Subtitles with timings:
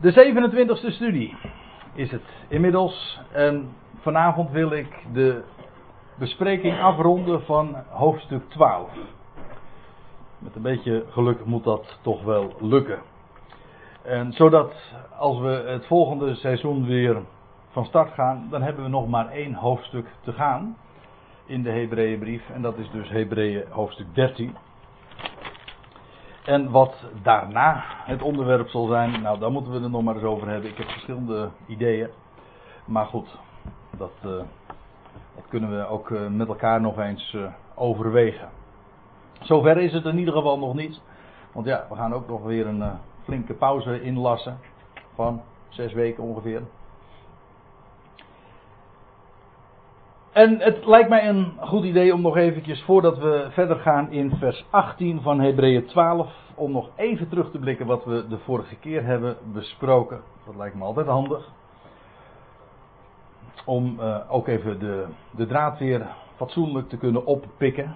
[0.00, 1.36] De 27e studie
[1.94, 3.20] is het inmiddels.
[3.32, 3.68] En
[4.00, 5.42] vanavond wil ik de
[6.18, 8.90] bespreking afronden van hoofdstuk 12.
[10.38, 12.98] Met een beetje geluk moet dat toch wel lukken.
[14.02, 14.74] En zodat
[15.18, 17.22] als we het volgende seizoen weer
[17.70, 20.76] van start gaan, dan hebben we nog maar één hoofdstuk te gaan
[21.46, 22.50] in de Hebreeënbrief.
[22.50, 24.56] En dat is dus Hebreeën hoofdstuk 13.
[26.46, 30.24] En wat daarna het onderwerp zal zijn, nou daar moeten we het nog maar eens
[30.24, 30.70] over hebben.
[30.70, 32.08] Ik heb verschillende ideeën.
[32.84, 33.38] Maar goed,
[33.96, 34.30] dat, uh,
[35.34, 38.48] dat kunnen we ook uh, met elkaar nog eens uh, overwegen.
[39.40, 41.00] Zover is het in ieder geval nog niet.
[41.52, 44.58] Want ja, we gaan ook nog weer een flinke pauze inlassen.
[45.14, 46.62] Van zes weken ongeveer.
[50.36, 54.30] En het lijkt mij een goed idee om nog eventjes voordat we verder gaan in
[54.30, 58.76] vers 18 van Hebreeën 12, om nog even terug te blikken wat we de vorige
[58.76, 60.20] keer hebben besproken.
[60.46, 61.48] Dat lijkt me altijd handig.
[63.64, 67.94] Om uh, ook even de, de draad weer fatsoenlijk te kunnen oppikken.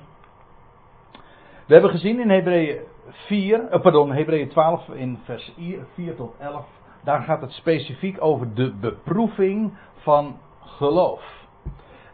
[1.67, 5.53] We hebben gezien in Hebreeën 4, uh, pardon, Hebreeën 12 in vers
[5.95, 6.65] 4 tot 11.
[7.05, 11.40] Daar gaat het specifiek over de beproeving van geloof.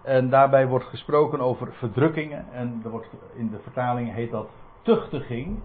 [0.07, 2.47] En daarbij wordt gesproken over verdrukkingen.
[2.53, 4.49] En er wordt, in de vertaling heet dat
[4.83, 5.59] tuchtiging.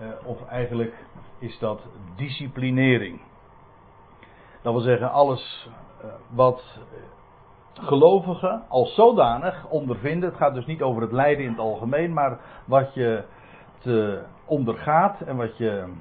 [0.00, 0.94] Uh, of eigenlijk
[1.38, 1.80] is dat
[2.16, 3.20] disciplinering.
[4.62, 5.68] Dat wil zeggen, alles
[6.04, 6.78] uh, wat
[7.74, 10.28] gelovigen als zodanig ondervinden.
[10.28, 13.24] Het gaat dus niet over het lijden in het algemeen, maar wat je
[13.78, 15.92] te ondergaat en wat je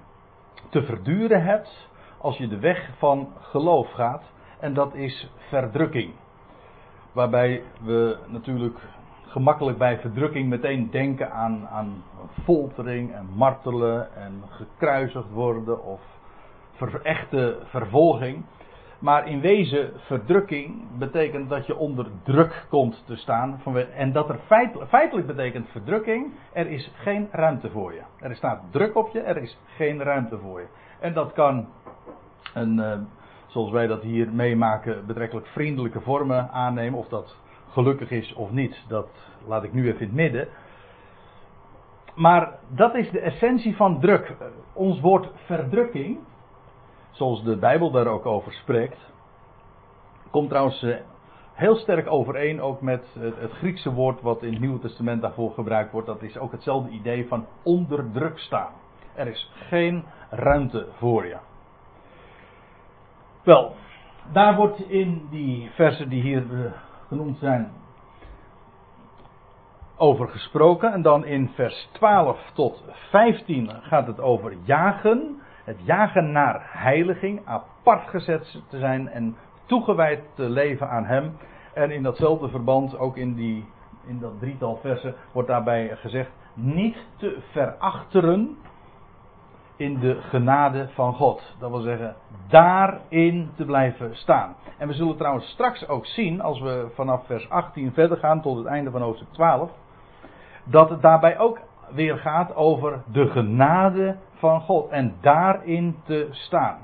[0.70, 4.24] te verduren hebt als je de weg van geloof gaat.
[4.60, 6.14] En dat is verdrukking.
[7.12, 8.80] Waarbij we natuurlijk
[9.28, 12.04] gemakkelijk bij verdrukking meteen denken aan, aan
[12.44, 16.02] foltering en martelen en gekruisigd worden of
[16.72, 18.44] ver, echte vervolging.
[19.00, 23.62] Maar in wezen, verdrukking betekent dat je onder druk komt te staan.
[23.96, 24.40] En dat er
[24.88, 28.02] feitelijk, betekent verdrukking, er is geen ruimte voor je.
[28.20, 30.68] Er staat druk op je, er is geen ruimte voor je.
[31.00, 31.68] En dat kan
[32.54, 33.00] een, eh,
[33.50, 37.00] zoals wij dat hier meemaken, betrekkelijk vriendelijke vormen aannemen.
[37.00, 37.36] Of dat
[37.70, 39.10] gelukkig is of niet, dat
[39.48, 40.48] laat ik nu even in het midden.
[42.16, 44.36] Maar dat is de essentie van druk.
[44.74, 46.20] Ons woord verdrukking,
[47.12, 49.12] zoals de Bijbel daar ook over spreekt,
[50.32, 50.96] komt trouwens eh,
[51.54, 55.92] heel sterk overeen ook met het Griekse woord wat in het Nieuwe Testament daarvoor gebruikt
[55.92, 56.08] wordt.
[56.08, 58.72] Dat is ook hetzelfde idee van onder druk staan.
[59.16, 61.38] Er is geen ruimte voor je.
[63.50, 63.76] Wel,
[64.32, 66.72] daar wordt in die versen die hier uh,
[67.08, 67.72] genoemd zijn
[69.98, 70.94] over gesproken.
[70.94, 75.42] En dan in vers 12 tot 15 gaat het over jagen.
[75.64, 79.36] Het jagen naar heiliging, apart gezet te zijn en
[79.66, 81.38] toegewijd te leven aan Hem.
[81.74, 83.66] En in datzelfde verband, ook in, die,
[84.06, 88.58] in dat drietal versen, wordt daarbij gezegd: niet te verachteren
[89.80, 91.56] in de genade van God.
[91.60, 92.16] Dat wil zeggen,
[92.48, 94.56] daarin te blijven staan.
[94.78, 98.58] En we zullen trouwens straks ook zien, als we vanaf vers 18 verder gaan tot
[98.58, 99.72] het einde van hoofdstuk 12,
[100.64, 101.60] dat het daarbij ook
[101.92, 106.78] weer gaat over de genade van God en daarin te staan.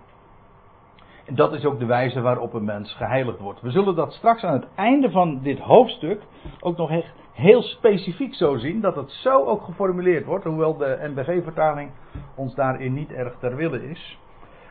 [1.25, 3.61] En dat is ook de wijze waarop een mens geheiligd wordt.
[3.61, 6.21] We zullen dat straks aan het einde van dit hoofdstuk
[6.59, 11.11] ook nog echt heel specifiek zo zien, dat het zo ook geformuleerd wordt, hoewel de
[11.15, 11.89] NBG-vertaling
[12.35, 14.19] ons daarin niet erg ter wille is.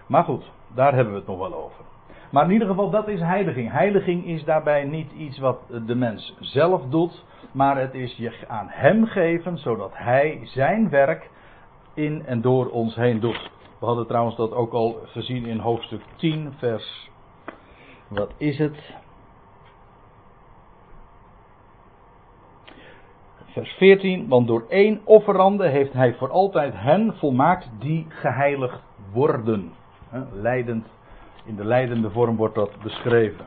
[0.06, 1.84] Maar goed, daar hebben we het nog wel over.
[2.30, 3.70] Maar in ieder geval, dat is heiliging.
[3.70, 8.66] Heiliging is daarbij niet iets wat de mens zelf doet, maar het is je aan
[8.70, 11.30] hem geven, zodat hij zijn werk
[11.94, 13.50] in en door ons heen doet.
[13.78, 17.10] We hadden trouwens dat ook al gezien in hoofdstuk 10, vers.
[18.08, 18.94] Wat is het?
[23.54, 28.82] Vers 14, want door één offerande heeft hij voor altijd hen volmaakt die geheiligd
[29.12, 29.72] worden.
[30.32, 30.86] Leidend,
[31.44, 33.44] in de leidende vorm wordt dat beschreven.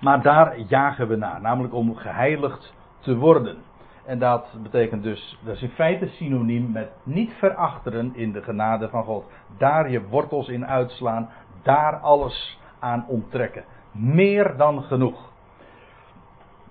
[0.00, 3.56] Maar daar jagen we naar, namelijk om geheiligd te worden.
[4.04, 8.88] En dat betekent dus, dat is in feite synoniem met niet verachteren in de genade
[8.88, 9.24] van God.
[9.56, 11.28] Daar je wortels in uitslaan,
[11.62, 13.64] daar alles aan onttrekken.
[13.92, 15.30] Meer dan genoeg.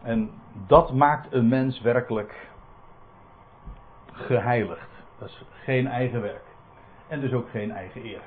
[0.01, 0.29] En
[0.67, 2.49] dat maakt een mens werkelijk
[4.11, 4.89] geheiligd.
[5.19, 6.45] Dat is geen eigen werk.
[7.07, 8.21] En dus ook geen eigen eer.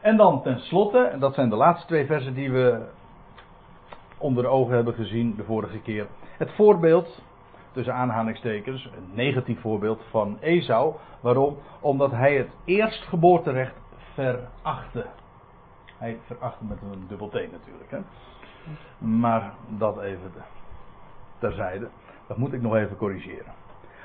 [0.00, 2.86] En dan tenslotte, en dat zijn de laatste twee versen die we
[4.18, 6.06] onder ogen hebben gezien de vorige keer.
[6.38, 7.22] Het voorbeeld,
[7.72, 10.94] tussen aanhalingstekens, een negatief voorbeeld van Esau.
[11.20, 11.56] Waarom?
[11.80, 13.74] Omdat hij het eerstgeboorterecht
[14.14, 15.06] verachtte.
[15.98, 17.90] Hij verachtte met een dubbel T natuurlijk.
[17.90, 17.98] Hè?
[18.98, 20.32] Maar dat even
[21.48, 21.88] terzijde.
[22.26, 23.52] Dat moet ik nog even corrigeren.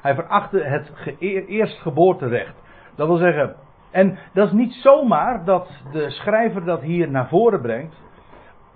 [0.01, 0.91] Hij verachtte het
[1.47, 2.55] eerstgeboorterecht.
[2.95, 3.55] Dat wil zeggen,
[3.91, 7.95] en dat is niet zomaar dat de schrijver dat hier naar voren brengt,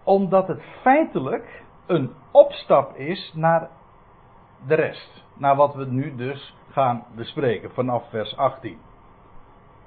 [0.04, 3.69] omdat het feitelijk een opstap is naar
[4.68, 5.24] de rest.
[5.38, 8.77] Naar wat we nu dus gaan bespreken vanaf vers 18.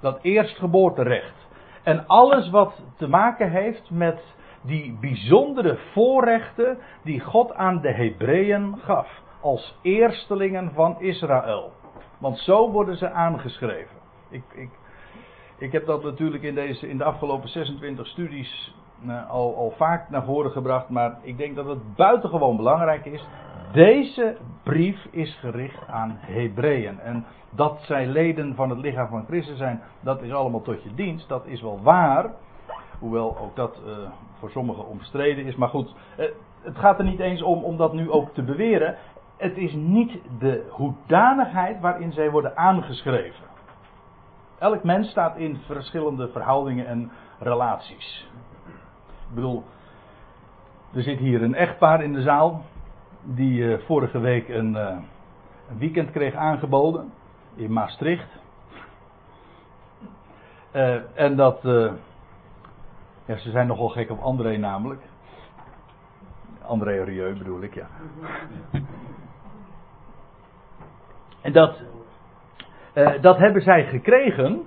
[0.00, 1.49] Dat eerstgeboorterecht.
[1.82, 4.34] En alles wat te maken heeft met
[4.66, 9.08] die bijzondere voorrechten die God aan de Hebreeën gaf.
[9.40, 11.72] Als eerstelingen van Israël.
[12.18, 13.96] Want zo worden ze aangeschreven.
[14.30, 14.70] Ik, ik,
[15.58, 18.74] ik heb dat natuurlijk in, deze, in de afgelopen 26 studies
[19.04, 20.88] uh, al, al vaak naar voren gebracht.
[20.88, 23.26] Maar ik denk dat het buitengewoon belangrijk is.
[23.72, 27.00] Deze brief is gericht aan Hebreeën.
[27.00, 30.94] En dat zij leden van het lichaam van Christus zijn, dat is allemaal tot je
[30.94, 31.28] dienst.
[31.28, 32.30] Dat is wel waar.
[32.98, 33.92] Hoewel ook dat uh,
[34.38, 35.56] voor sommigen omstreden is.
[35.56, 36.26] Maar goed, uh,
[36.62, 38.96] het gaat er niet eens om om dat nu ook te beweren.
[39.36, 43.44] Het is niet de hoedanigheid waarin zij worden aangeschreven.
[44.58, 48.28] Elk mens staat in verschillende verhoudingen en relaties.
[49.28, 49.64] Ik bedoel,
[50.94, 52.64] er zit hier een echtpaar in de zaal.
[53.22, 54.96] Die uh, vorige week een, uh,
[55.68, 57.12] een, weekend kreeg aangeboden.
[57.54, 58.28] In Maastricht.
[61.14, 61.64] En dat.
[63.26, 65.02] Ja, ze zijn nogal gek op André namelijk.
[66.62, 67.87] André Rieu bedoel ik, ja.
[71.40, 71.82] En dat.
[73.20, 74.62] dat hebben zij gekregen.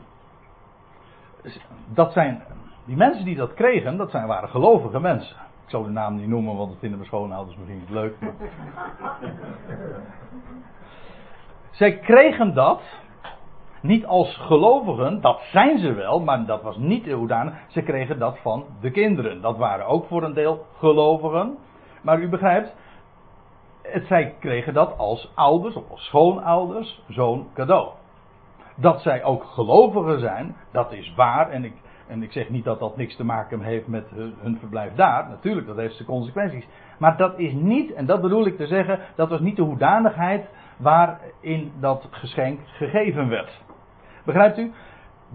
[1.86, 2.44] Dat zijn
[2.86, 5.36] die mensen die dat kregen, dat zijn, waren gelovige mensen.
[5.64, 8.20] Ik zal de naam niet noemen, want dat vinden mijn schoonouders misschien niet leuk.
[8.20, 8.34] Maar...
[11.80, 12.82] Zij kregen dat
[13.82, 17.54] niet als gelovigen, dat zijn ze wel, maar dat was niet de hoedanig.
[17.68, 19.42] Ze kregen dat van de kinderen.
[19.42, 21.58] Dat waren ook voor een deel gelovigen.
[22.02, 22.76] Maar u begrijpt,
[23.82, 27.90] het, zij kregen dat als ouders of als schoonouders zo'n cadeau.
[28.76, 31.50] Dat zij ook gelovigen zijn, dat is waar.
[31.50, 31.74] En ik,
[32.08, 34.10] en ik zeg niet dat dat niks te maken heeft met
[34.42, 35.30] hun, verblijf daar.
[35.30, 36.68] Natuurlijk, dat heeft zijn consequenties.
[36.98, 40.50] Maar dat is niet, en dat bedoel ik te zeggen, dat was niet de hoedanigheid
[40.78, 43.68] waarin dat geschenk gegeven werd.
[44.26, 44.72] Begrijpt u?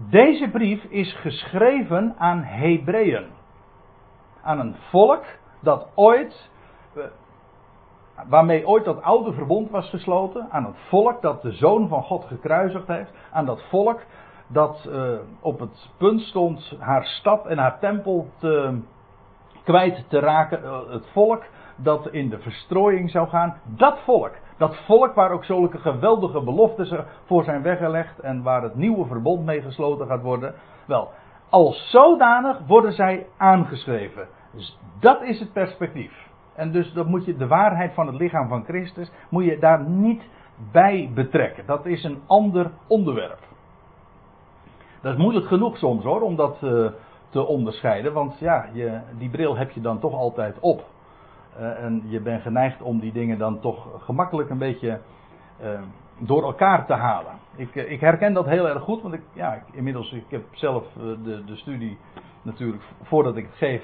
[0.09, 3.25] Deze brief is geschreven aan Hebreeën.
[4.43, 5.23] Aan een volk
[5.61, 6.49] dat ooit,
[6.95, 7.03] eh,
[8.27, 10.47] waarmee ooit dat oude verbond was gesloten.
[10.49, 13.11] Aan het volk dat de zoon van God gekruisigd heeft.
[13.31, 14.01] Aan dat volk
[14.47, 18.79] dat uh, op het punt stond haar stad en haar tempel te,
[19.63, 20.63] kwijt te raken.
[20.63, 21.43] Uh, het volk
[21.75, 23.57] dat in de verstrooiing zou gaan.
[23.63, 24.33] Dat volk.
[24.57, 26.93] Dat volk waar ook zulke geweldige beloftes
[27.25, 30.53] voor zijn weggelegd en waar het nieuwe verbond mee gesloten gaat worden.
[30.85, 31.09] Wel,
[31.49, 34.27] als zodanig worden zij aangeschreven.
[34.51, 36.29] Dus dat is het perspectief.
[36.55, 39.83] En dus dat moet je, de waarheid van het lichaam van Christus moet je daar
[39.89, 40.23] niet
[40.71, 41.65] bij betrekken.
[41.65, 43.39] Dat is een ander onderwerp.
[45.01, 46.89] Dat is moeilijk genoeg soms hoor, om dat uh,
[47.29, 48.13] te onderscheiden.
[48.13, 50.85] Want ja, je, die bril heb je dan toch altijd op.
[51.59, 54.99] Uh, en je bent geneigd om die dingen dan toch gemakkelijk een beetje
[55.61, 55.79] uh,
[56.17, 57.31] door elkaar te halen.
[57.55, 60.83] Ik, ik, herken dat heel erg goed, want ik, ja, ik, inmiddels, ik heb zelf
[61.23, 61.97] de, de studie
[62.41, 63.83] natuurlijk, voordat ik het geef,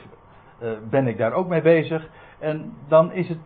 [0.89, 2.09] ben ik daar ook mee bezig.
[2.39, 3.37] En dan is het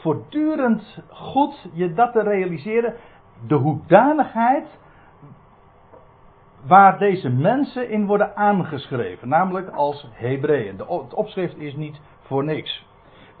[0.00, 2.94] voortdurend goed je dat te realiseren.
[3.46, 4.66] De hoedanigheid
[6.66, 10.78] waar deze mensen in worden aangeschreven, namelijk als Hebreeën.
[10.78, 12.88] Het opschrift is niet voor niks.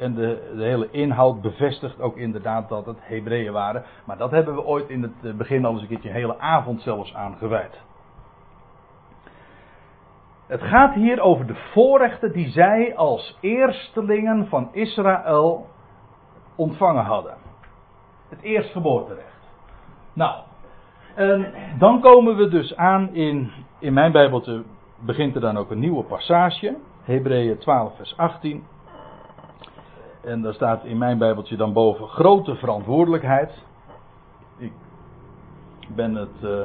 [0.00, 3.84] En de, de, hele inhoud bevestigt ook inderdaad dat het Hebreeën waren.
[4.04, 6.38] Maar dat hebben we ooit in het eh, begin al eens een keertje een hele
[6.38, 7.80] avond zelfs aan gewijd.
[10.46, 15.66] Het gaat hier over de voorrechten die zij als eerstelingen van Israël
[16.54, 17.34] ontvangen hadden.
[18.28, 19.48] Het eerstgeboorterecht.
[20.12, 20.40] Nou,
[21.14, 24.62] en dan komen we dus aan in, in mijn Bijbeltje
[24.98, 26.76] begint er dan ook een nieuwe passage.
[27.02, 28.64] Hebreeën 12 vers 18.
[30.20, 33.52] En daar staat in mijn Bijbeltje dan boven grote verantwoordelijkheid.
[34.58, 34.72] Ik
[35.94, 36.42] ben het.
[36.42, 36.62] Uh,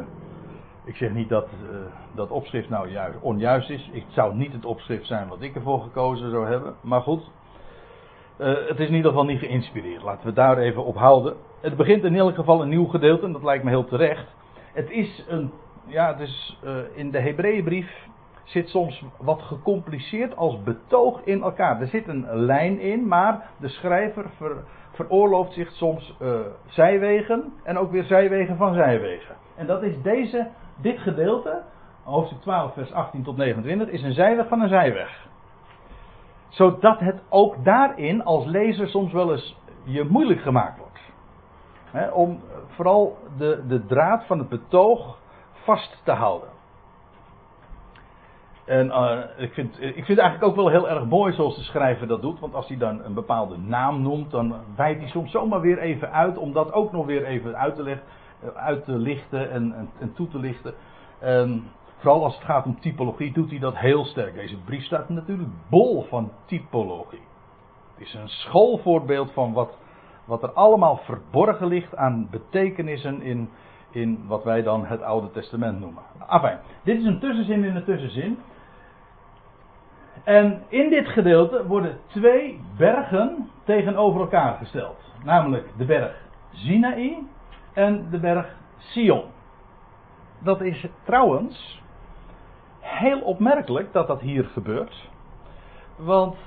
[0.83, 1.77] ik zeg niet dat uh,
[2.15, 3.89] dat opschrift nou juist, onjuist is.
[3.93, 6.75] Het zou niet het opschrift zijn wat ik ervoor gekozen zou hebben.
[6.81, 7.31] Maar goed.
[8.37, 10.03] Uh, het is in ieder geval niet geïnspireerd.
[10.03, 11.35] Laten we daar even op houden.
[11.61, 14.27] Het begint in elk geval een nieuw gedeelte en dat lijkt me heel terecht.
[14.73, 15.51] Het is een,
[15.85, 16.59] ja, het is,
[16.93, 18.07] in de Hebreeënbrief
[18.45, 21.81] zit soms wat gecompliceerd als betoog in elkaar.
[21.81, 27.77] Er zit een lijn in, maar de schrijver ver, veroorlooft zich soms uh, zijwegen en
[27.77, 29.35] ook weer zijwegen van zijwegen.
[29.55, 30.47] En dat is deze,
[30.81, 31.61] dit gedeelte
[32.03, 35.27] hoofdstuk 12, vers 18 tot 29, is een zijweg van een zijweg.
[36.49, 42.13] Zodat het ook daarin als lezer soms wel eens je moeilijk gemaakt wordt.
[42.13, 45.17] om vooral de, de draad van het betoog
[45.63, 46.54] vast te houden.
[48.65, 51.63] En uh, ik, vind, ik vind het eigenlijk ook wel heel erg mooi zoals de
[51.63, 52.39] schrijver dat doet.
[52.39, 56.11] Want als hij dan een bepaalde naam noemt, dan wijdt hij soms zomaar weer even
[56.11, 56.37] uit.
[56.37, 58.05] Om dat ook nog weer even uit te, leggen,
[58.41, 60.73] eh, uit te lichten en, en, en toe te lichten.
[61.19, 61.63] En
[61.97, 64.33] vooral als het gaat om typologie doet hij dat heel sterk.
[64.33, 67.23] Deze brief staat natuurlijk bol van typologie.
[67.95, 69.77] Het is een schoolvoorbeeld van wat,
[70.25, 73.49] wat er allemaal verborgen ligt aan betekenissen in,
[73.91, 76.03] in wat wij dan het Oude Testament noemen.
[76.29, 78.37] Enfin, dit is een tussenzin in een tussenzin.
[80.23, 84.97] En in dit gedeelte worden twee bergen tegenover elkaar gesteld.
[85.23, 87.27] Namelijk de berg Sinaï
[87.73, 89.23] en de berg Sion.
[90.39, 91.81] Dat is trouwens
[92.79, 95.09] heel opmerkelijk dat dat hier gebeurt.
[95.95, 96.37] Want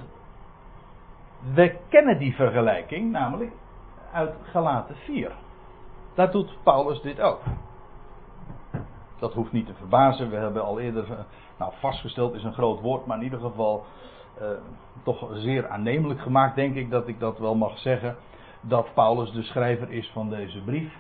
[1.55, 3.53] we kennen die vergelijking namelijk
[4.13, 5.33] uit Galaten 4.
[6.15, 7.41] Daar doet Paulus dit ook.
[9.19, 10.31] Dat hoeft niet te verbazen.
[10.31, 11.07] We hebben al eerder,
[11.59, 13.85] nou vastgesteld is een groot woord, maar in ieder geval
[14.41, 14.49] uh,
[15.03, 18.17] toch zeer aannemelijk gemaakt, denk ik dat ik dat wel mag zeggen.
[18.61, 20.93] Dat Paulus de schrijver is van deze brief.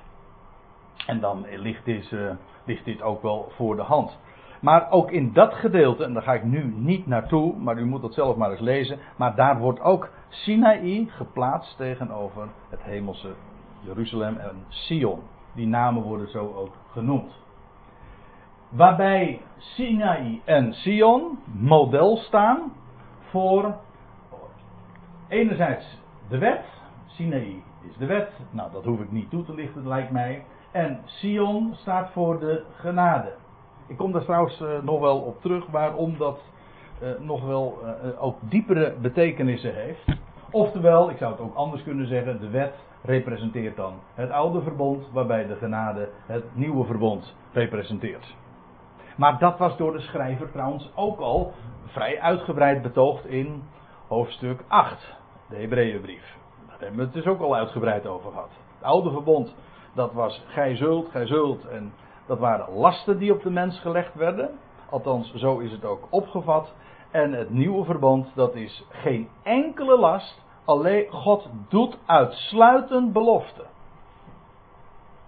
[1.06, 4.18] En dan ligt, deze, ligt dit ook wel voor de hand.
[4.60, 8.02] Maar ook in dat gedeelte, en daar ga ik nu niet naartoe, maar u moet
[8.02, 8.98] dat zelf maar eens lezen.
[9.16, 13.34] Maar daar wordt ook Sinaï geplaatst tegenover het hemelse
[13.80, 15.20] Jeruzalem en Sion.
[15.54, 17.32] Die namen worden zo ook genoemd.
[18.68, 22.72] Waarbij Sinaï en Sion model staan
[23.30, 23.74] voor
[25.28, 25.98] enerzijds
[26.28, 26.64] de wet.
[27.06, 28.30] Sinaï is de wet.
[28.50, 30.44] Nou, dat hoef ik niet toe te lichten, lijkt mij.
[30.70, 33.34] En Sion staat voor de genade.
[33.86, 36.40] Ik kom daar trouwens uh, nog wel op terug waarom dat
[37.02, 40.04] uh, nog wel uh, ook diepere betekenissen heeft.
[40.50, 45.10] Oftewel, ik zou het ook anders kunnen zeggen, de wet representeert dan het oude verbond,
[45.12, 48.34] waarbij de genade het nieuwe verbond representeert.
[49.18, 51.52] Maar dat was door de schrijver trouwens ook al
[51.86, 53.62] vrij uitgebreid betoogd in
[54.08, 55.16] hoofdstuk 8,
[55.48, 56.36] de Hebreeënbrief.
[56.68, 58.50] Daar hebben we het dus ook al uitgebreid over gehad.
[58.74, 59.54] Het oude verbond,
[59.94, 61.66] dat was gij zult, gij zult.
[61.66, 61.92] En
[62.26, 64.58] dat waren lasten die op de mens gelegd werden.
[64.90, 66.72] Althans, zo is het ook opgevat.
[67.10, 70.42] En het nieuwe verbond, dat is geen enkele last.
[70.64, 73.64] Alleen God doet uitsluitend belofte.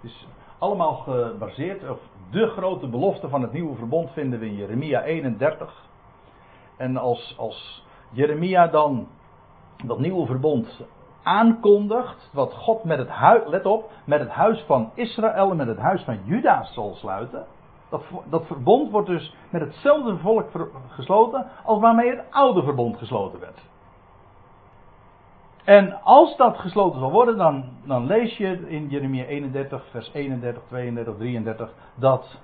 [0.01, 0.27] Het is
[0.59, 1.99] allemaal gebaseerd, of
[2.31, 5.89] de grote belofte van het nieuwe verbond vinden we in Jeremia 31.
[6.77, 9.09] En als, als Jeremia dan
[9.85, 10.85] dat nieuwe verbond
[11.23, 15.67] aankondigt, wat God met het huis, let op, met het huis van Israël en met
[15.67, 17.47] het huis van Juda zal sluiten.
[17.89, 20.47] Dat, dat verbond wordt dus met hetzelfde volk
[20.89, 23.59] gesloten als waarmee het oude verbond gesloten werd.
[25.71, 30.63] En als dat gesloten zal worden, dan, dan lees je in Jeremia 31, vers 31,
[30.69, 32.39] 32, 33 dat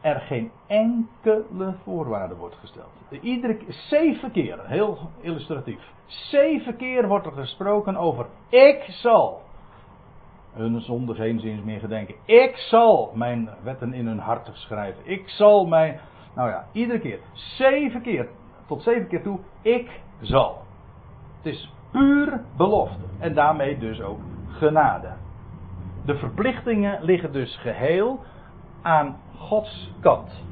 [0.00, 2.88] er geen enkele voorwaarde wordt gesteld.
[3.20, 5.92] Iedere zeven keer, heel illustratief.
[6.06, 9.40] Zeven keer wordt er gesproken over ik zal
[10.52, 12.14] hun zonde geen zins meer gedenken.
[12.24, 15.02] Ik zal mijn wetten in hun hart schrijven.
[15.04, 16.00] Ik zal mijn,
[16.34, 18.28] nou ja, iedere keer, zeven keer,
[18.66, 20.62] tot zeven keer toe, ik zal.
[21.36, 25.08] Het is puur belofte en daarmee dus ook genade.
[26.04, 28.20] De verplichtingen liggen dus geheel
[28.82, 30.44] aan Gods kant.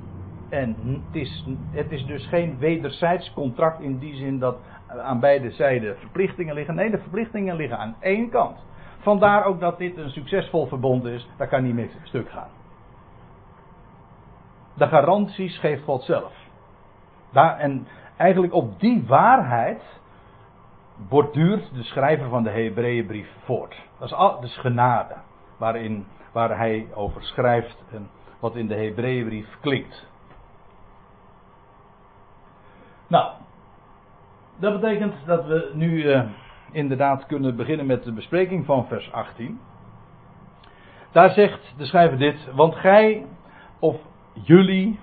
[0.49, 4.57] En het is, het is dus geen wederzijds contract in die zin dat
[4.89, 6.75] aan beide zijden verplichtingen liggen.
[6.75, 8.65] Nee, de verplichtingen liggen aan één kant.
[8.99, 11.29] Vandaar ook dat dit een succesvol verbond is.
[11.37, 12.49] Daar kan niet meer stuk gaan.
[14.75, 16.33] De garanties geeft God zelf.
[17.33, 19.83] Daar, en eigenlijk op die waarheid
[21.09, 23.83] borduurt de schrijver van de Hebreeënbrief voort.
[23.99, 25.15] Dat is, al, is genade.
[25.59, 28.09] Waarin, waar hij over schrijft en
[28.41, 30.07] wat in de Hebreeënbrief klinkt.
[33.07, 33.33] Nou,
[34.59, 36.23] dat betekent dat we nu uh,
[36.73, 39.61] inderdaad kunnen beginnen met de bespreking van vers 18.
[41.13, 43.27] Daar zegt de schrijver dit, want gij
[43.79, 43.97] of
[44.33, 44.99] jullie,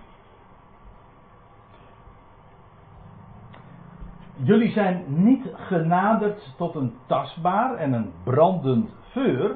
[4.43, 9.55] jullie zijn niet genaderd tot een tastbaar en een brandend vuur.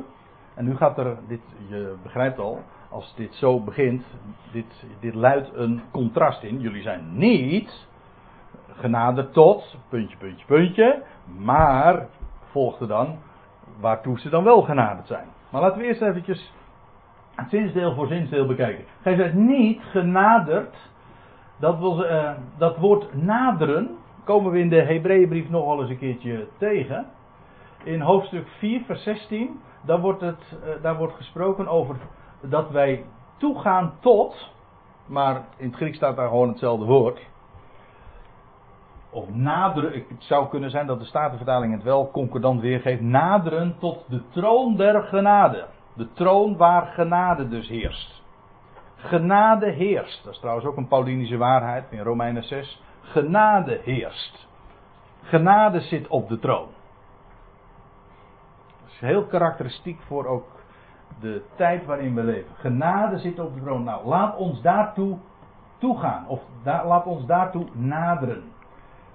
[0.55, 4.03] En nu gaat er, dit, je begrijpt al, als dit zo begint,
[4.51, 6.59] dit, dit luidt een contrast in.
[6.59, 7.87] Jullie zijn niet
[8.67, 11.03] genade tot, puntje, puntje, puntje,
[11.37, 12.07] maar
[12.51, 13.17] volgde dan
[13.79, 15.27] waartoe ze dan wel genaderd zijn.
[15.49, 16.53] Maar laten we eerst eventjes
[17.49, 18.85] zinsdeel voor zinsdeel bekijken.
[19.01, 20.75] Gij zijt niet genaderd.
[21.59, 23.96] Dat, wil, uh, dat woord naderen
[24.27, 27.05] komen we in de Hebreeënbrief nog wel eens een keertje tegen.
[27.83, 31.95] In hoofdstuk 4, vers 16, daar wordt, het, uh, daar wordt gesproken over
[32.41, 33.05] dat wij
[33.37, 34.51] toegaan tot,
[35.05, 37.19] maar in het Grieks staat daar gewoon hetzelfde woord.
[39.09, 43.01] Of naderen, het zou kunnen zijn dat de Statenvertaling het wel concordant weergeeft.
[43.01, 45.65] Naderen tot de troon der genade.
[45.93, 48.21] De troon waar genade dus heerst.
[48.95, 50.23] Genade heerst.
[50.23, 52.81] Dat is trouwens ook een Paulinische waarheid in Romeinen 6.
[53.11, 54.47] Genade heerst.
[55.21, 56.67] Genade zit op de troon.
[58.81, 60.47] Dat is heel karakteristiek voor ook
[61.19, 62.55] de tijd waarin we leven.
[62.55, 63.83] Genade zit op de troon.
[63.83, 65.17] Nou, laat ons daartoe
[65.77, 66.27] toegaan.
[66.27, 68.43] Of laat ons daartoe naderen.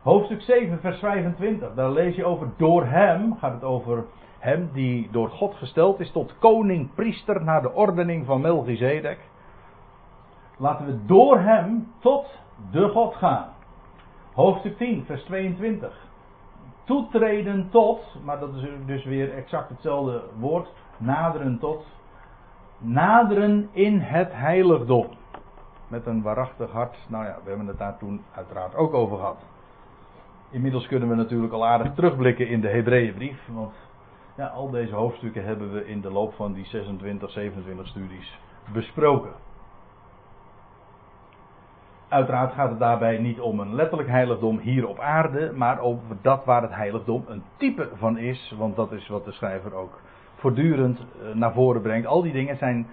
[0.03, 1.75] Hoofdstuk 7, vers 25.
[1.75, 3.37] Daar lees je over door hem.
[3.39, 4.05] Gaat het over
[4.39, 9.19] hem die door God gesteld is tot koning, priester naar de ordening van Melchizedek.
[10.59, 12.39] Laten we door hem tot
[12.71, 13.49] de God gaan.
[14.35, 16.11] Hoofdstuk 10, vers 22.
[16.85, 21.87] Toetreden tot, maar dat is dus weer exact hetzelfde woord, naderen tot.
[22.79, 25.07] Naderen in het heiligdom.
[25.89, 26.97] Met een waarachtig hart.
[27.09, 29.45] Nou ja, we hebben het daar toen uiteraard ook over gehad.
[30.51, 33.49] Inmiddels kunnen we natuurlijk al aardig terugblikken in de Hebreeënbrief.
[33.49, 33.75] Want
[34.37, 38.39] ja, al deze hoofdstukken hebben we in de loop van die 26, 27 studies
[38.73, 39.33] besproken.
[42.12, 46.45] Uiteraard gaat het daarbij niet om een letterlijk heiligdom hier op aarde, maar over dat
[46.45, 48.54] waar het heiligdom een type van is.
[48.59, 50.00] Want dat is wat de schrijver ook
[50.35, 52.07] voortdurend eh, naar voren brengt.
[52.07, 52.87] Al die dingen zijn.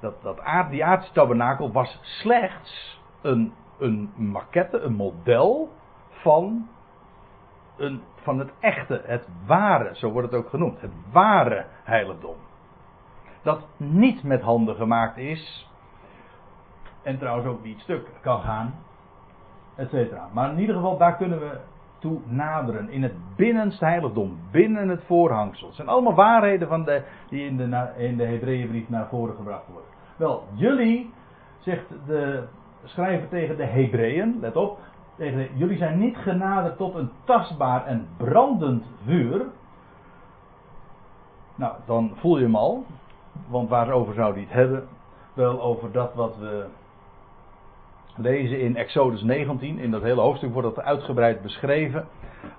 [0.00, 5.68] Dat, dat aard, die aardse tabernakel was slechts een, een maquette, een model
[6.08, 6.68] van
[7.76, 10.80] een, van het echte, het ware, zo wordt het ook genoemd.
[10.80, 12.36] Het ware heiligdom.
[13.42, 15.69] Dat niet met handen gemaakt is.
[17.02, 18.74] En trouwens ook niet stuk kan gaan.
[19.76, 20.28] Etcetera.
[20.32, 21.58] Maar in ieder geval, daar kunnen we
[21.98, 22.90] toe naderen.
[22.90, 24.38] In het binnenste heiligdom.
[24.50, 25.66] Binnen het voorhangsel.
[25.66, 29.66] Het zijn allemaal waarheden van de, die in de, in de Hebreeënbrief naar voren gebracht
[29.66, 29.90] worden.
[30.16, 31.12] Wel, jullie,
[31.58, 32.44] zegt de
[32.84, 34.78] schrijver tegen de Hebreeën, let op,
[35.16, 39.46] tegen jullie zijn niet genaderd tot een tastbaar en brandend vuur.
[41.54, 42.84] Nou, dan voel je hem al.
[43.48, 44.88] Want waarover zou hij het hebben?
[45.34, 46.66] Wel over dat wat we
[48.20, 49.78] lezen in Exodus 19.
[49.78, 52.06] In dat hele hoofdstuk wordt dat uitgebreid beschreven.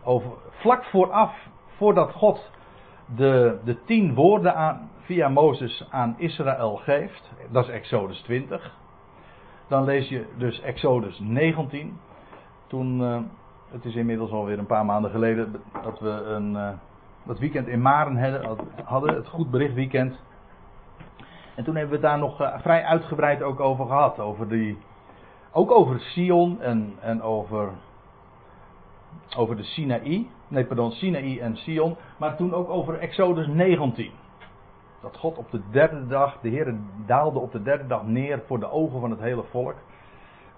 [0.03, 1.35] Over, vlak vooraf,
[1.77, 2.51] voordat God
[3.15, 7.31] de, de tien woorden aan, via Mozes aan Israël geeft.
[7.51, 8.71] Dat is Exodus 20.
[9.67, 11.99] Dan lees je dus Exodus 19
[12.67, 13.17] toen, uh,
[13.71, 16.69] het is inmiddels alweer een paar maanden geleden, dat we een, uh,
[17.23, 18.47] dat weekend in Maren
[18.83, 20.19] hadden, het Goed Bericht Weekend.
[21.55, 24.19] En toen hebben we het daar nog uh, vrij uitgebreid ook over gehad.
[24.19, 24.77] Over die,
[25.51, 27.69] ook over Sion en, en over,
[29.37, 30.27] over de Sinaï.
[30.47, 31.95] Nee, pardon, Sinaï en Sion.
[32.17, 34.11] Maar toen ook over Exodus 19.
[35.01, 38.59] Dat God op de derde dag, de Heer daalde op de derde dag neer voor
[38.59, 39.75] de ogen van het hele volk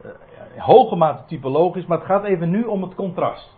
[0.03, 0.09] in
[0.55, 3.57] eh, hoge mate typologisch, maar het gaat even nu om het contrast.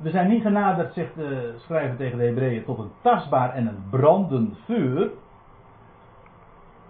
[0.00, 3.84] we zijn niet genaderd, zegt de schrijver tegen de Hebreeën, tot een tastbaar en een
[3.90, 5.10] brandend vuur.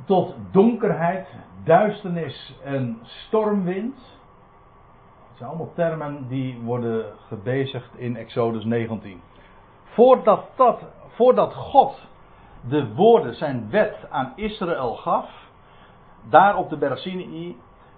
[0.04, 1.26] Tot donkerheid,
[1.64, 3.96] duisternis en stormwind.
[5.28, 9.20] Het zijn allemaal termen die worden gebezigd in Exodus 19.
[9.84, 12.08] Voordat, dat, voordat God
[12.68, 15.30] de woorden, zijn wet aan Israël gaf,
[16.28, 17.06] daar op de berg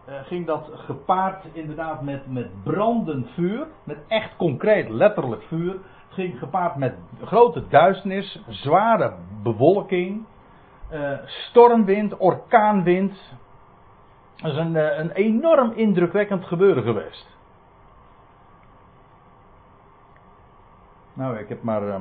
[0.09, 3.67] uh, ging dat gepaard inderdaad met, met brandend vuur.
[3.85, 5.77] Met echt concreet, letterlijk vuur.
[6.09, 10.27] ging gepaard met grote duisternis, zware bewolking,
[10.93, 13.37] uh, stormwind, orkaanwind.
[14.37, 17.27] Dat is een, uh, een enorm indrukwekkend gebeuren geweest.
[21.13, 22.01] Nou, ik heb maar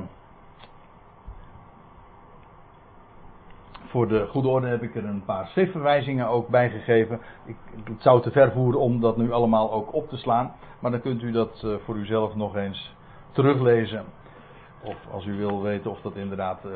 [3.96, 7.20] voor de goede orde heb ik er een paar schriftverwijzingen ook bij gegeven.
[7.44, 10.52] Ik, het zou te ver voeren om dat nu allemaal ook op te slaan.
[10.78, 12.94] Maar dan kunt u dat uh, voor uzelf nog eens
[13.32, 14.04] teruglezen.
[14.82, 16.64] Of als u wil weten of dat inderdaad.
[16.64, 16.72] Uh,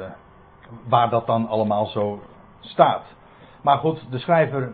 [0.88, 2.20] waar dat dan allemaal zo
[2.61, 3.03] staat.
[3.62, 4.73] Maar goed, de schrijver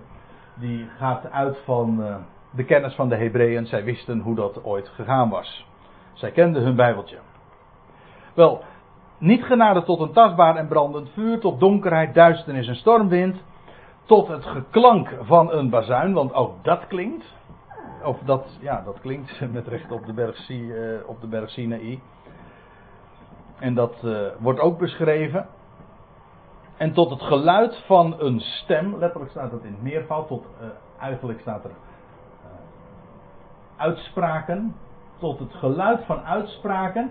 [0.59, 2.16] die gaat uit van uh,
[2.51, 3.66] de kennis van de Hebreeën.
[3.66, 5.66] Zij wisten hoe dat ooit gegaan was.
[6.12, 7.19] Zij kenden hun Bijbeltje.
[8.35, 8.62] Wel,
[9.19, 13.37] niet genade tot een tastbaar en brandend vuur, tot donkerheid, duisternis en stormwind,
[14.05, 17.35] tot het geklank van een bazuin, want ook dat klinkt.
[18.05, 22.01] Of dat, ja, dat klinkt met recht op de berg, uh, op de berg Sinaï.
[23.59, 25.47] En dat uh, wordt ook beschreven.
[26.76, 30.46] En tot het geluid van een stem, letterlijk staat het in het meervoud, tot,
[31.00, 31.76] eigenlijk staat er uh,
[33.76, 34.74] uitspraken,
[35.18, 37.10] tot het geluid van uitspraken,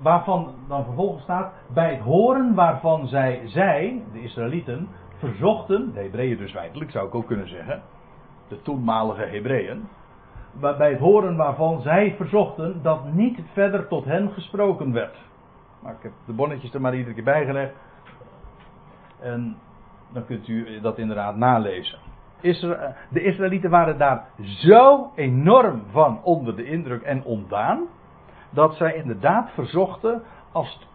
[0.00, 4.88] waarvan dan vervolgens staat, bij het horen waarvan zij, zij, de Israëlieten,
[5.18, 7.82] verzochten, de Hebreeën dus feitelijk, zou ik ook kunnen zeggen,
[8.48, 9.88] de toenmalige Hebreeën,
[10.60, 15.16] bij het horen waarvan zij verzochten dat niet verder tot hen gesproken werd.
[15.82, 17.72] Maar ik heb de bonnetjes er maar iedere keer bij gelegd.
[19.20, 19.56] En
[20.12, 21.98] dan kunt u dat inderdaad nalezen.
[23.10, 27.86] de Israëlieten waren daar zo enorm van onder de indruk en ontdaan.
[28.50, 30.22] Dat zij inderdaad verzochten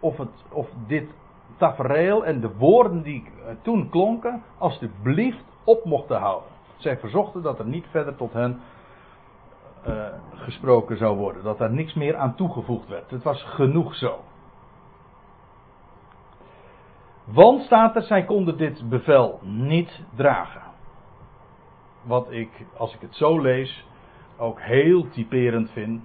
[0.00, 1.10] of, het, of dit
[1.56, 3.24] tafereel en de woorden die
[3.62, 6.48] toen klonken, alstublieft op mochten houden.
[6.76, 8.60] Zij verzochten dat er niet verder tot hen
[9.88, 11.42] uh, gesproken zou worden.
[11.42, 13.10] Dat daar niks meer aan toegevoegd werd.
[13.10, 14.20] Het was genoeg zo.
[17.24, 20.62] Want staat er, zij konden dit bevel niet dragen.
[22.02, 23.84] Wat ik, als ik het zo lees,
[24.36, 26.02] ook heel typerend vind.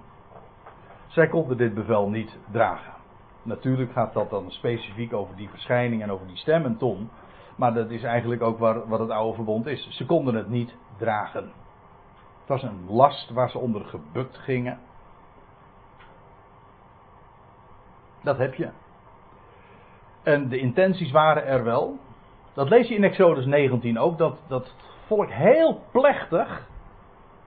[1.06, 2.92] Zij konden dit bevel niet dragen.
[3.42, 7.10] Natuurlijk gaat dat dan specifiek over die verschijning en over die stem en ton.
[7.56, 9.88] Maar dat is eigenlijk ook waar, wat het oude verbond is.
[9.90, 11.52] Ze konden het niet dragen.
[12.40, 14.78] Het was een last waar ze onder gebukt gingen.
[18.22, 18.70] Dat heb je.
[20.22, 21.96] En de intenties waren er wel.
[22.54, 24.18] Dat lees je in Exodus 19 ook.
[24.18, 24.74] Dat, dat het
[25.06, 26.66] volk heel plechtig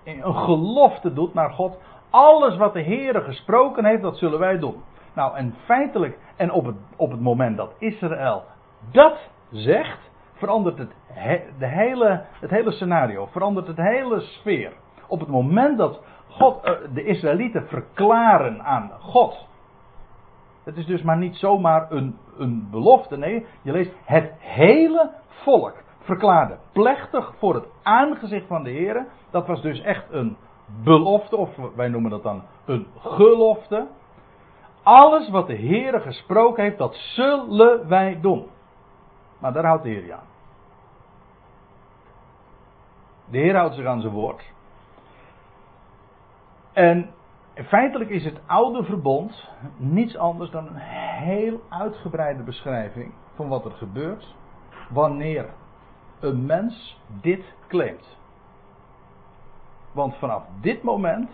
[0.04, 1.78] een gelofte doet naar God.
[2.10, 4.84] Alles wat de Heer gesproken heeft, dat zullen wij doen.
[5.14, 8.44] Nou, en feitelijk, en op het, op het moment dat Israël
[8.92, 9.18] dat
[9.52, 10.92] zegt, verandert het,
[11.58, 14.74] de hele, het hele scenario, verandert het hele sfeer.
[15.08, 19.48] Op het moment dat God, eh, de Israëlieten verklaren aan God.
[20.64, 23.18] Het is dus maar niet zomaar een, een belofte.
[23.18, 29.06] Nee, je leest het hele volk verklaarde plechtig voor het aangezicht van de Heer.
[29.30, 30.38] Dat was dus echt een
[30.84, 33.88] belofte, of wij noemen dat dan een gelofte.
[34.84, 38.48] Alles wat de Heer gesproken heeft, dat zullen wij doen.
[39.40, 40.30] Maar daar houdt de Heer aan.
[43.30, 44.44] De Heer houdt zich aan zijn woord.
[46.74, 47.10] En
[47.56, 50.82] feitelijk is het oude verbond niets anders dan een
[51.24, 54.36] heel uitgebreide beschrijving van wat er gebeurt
[54.90, 55.46] wanneer
[56.20, 58.18] een mens dit claimt.
[59.92, 61.30] Want vanaf dit moment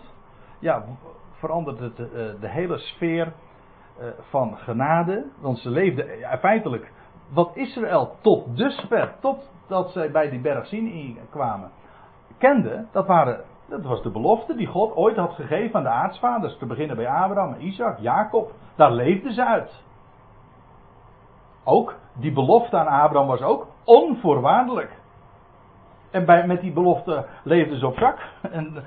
[0.58, 0.84] ja,
[1.32, 3.32] verandert het de, eh, de hele sfeer
[3.98, 5.26] eh, van genade.
[5.40, 6.92] Want ze leefden feitelijk
[7.28, 11.70] wat Israël tot dusver, totdat zij bij die berg Sinai kwamen,
[12.38, 16.56] kende, dat waren dat was de belofte die God ooit had gegeven aan de aartsvaders.
[16.58, 18.52] Te beginnen bij Abraham, Isaac, Jacob.
[18.76, 19.84] Daar leefden ze uit.
[21.64, 24.96] Ook die belofte aan Abraham was ook onvoorwaardelijk.
[26.10, 28.18] En bij, met die belofte leefden ze op zak.
[28.52, 28.84] En,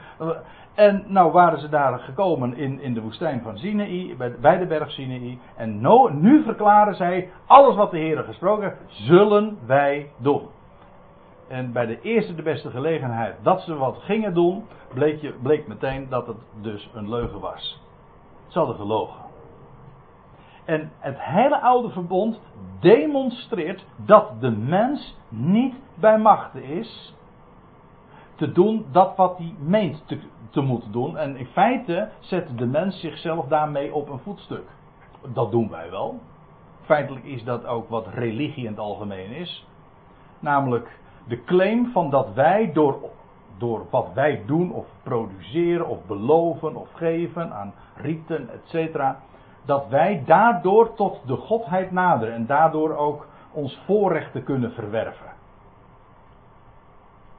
[0.76, 4.66] en nou waren ze daar gekomen in, in de woestijn van Sinaï, bij, bij de
[4.66, 5.40] berg Sinaï.
[5.56, 5.82] En
[6.22, 10.42] nu verklaren zij, alles wat de Heer gesproken heeft, zullen wij doen.
[11.52, 15.68] En bij de eerste de beste gelegenheid dat ze wat gingen doen, bleek, je, bleek
[15.68, 17.82] meteen dat het dus een leugen was.
[18.48, 19.22] Ze hadden gelogen.
[20.66, 22.40] En het hele oude verbond
[22.80, 27.16] demonstreert dat de mens niet bij machten is
[28.36, 31.18] te doen dat wat hij meent te, te moeten doen.
[31.18, 34.70] En in feite zet de mens zichzelf daarmee op een voetstuk.
[35.34, 36.20] Dat doen wij wel.
[36.82, 39.68] Feitelijk is dat ook wat religie in het algemeen is.
[40.40, 42.98] Namelijk de claim van dat wij door,
[43.58, 49.02] door wat wij doen of produceren of beloven of geven aan riten, etc.
[49.66, 55.32] Dat wij daardoor tot de godheid naderen en daardoor ook ons voorrechten kunnen verwerven.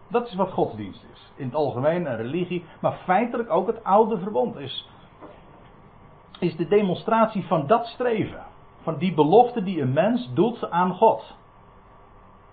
[0.09, 1.33] Dat is wat godsdienst is.
[1.37, 4.89] In het algemeen een religie, maar feitelijk ook het oude verbond is,
[6.39, 8.43] is de demonstratie van dat streven.
[8.83, 11.37] Van die belofte die een mens doet aan God.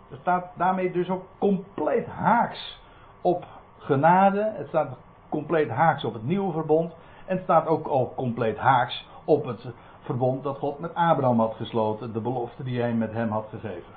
[0.10, 2.80] Het staat daarmee dus ook compleet haaks
[3.22, 3.45] op
[3.78, 4.52] genade.
[4.56, 4.98] Het staat
[5.30, 6.93] compleet haaks op het nieuwe verbond.
[7.26, 9.65] En het staat ook al compleet haaks op het
[10.02, 12.13] verbond dat God met Abraham had gesloten.
[12.13, 13.93] De belofte die hij met hem had gegeven.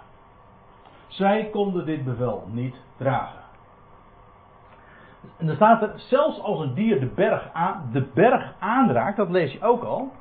[1.07, 3.41] Zij konden dit bevel niet dragen.
[5.37, 9.31] En dan staat er, zelfs als een dier de berg, aan, de berg aanraakt, dat
[9.31, 10.13] lees je ook al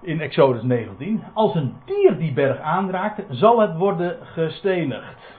[0.00, 1.24] in Exodus 19.
[1.34, 5.38] Als een dier die berg aanraakt, zal het worden gestenigd.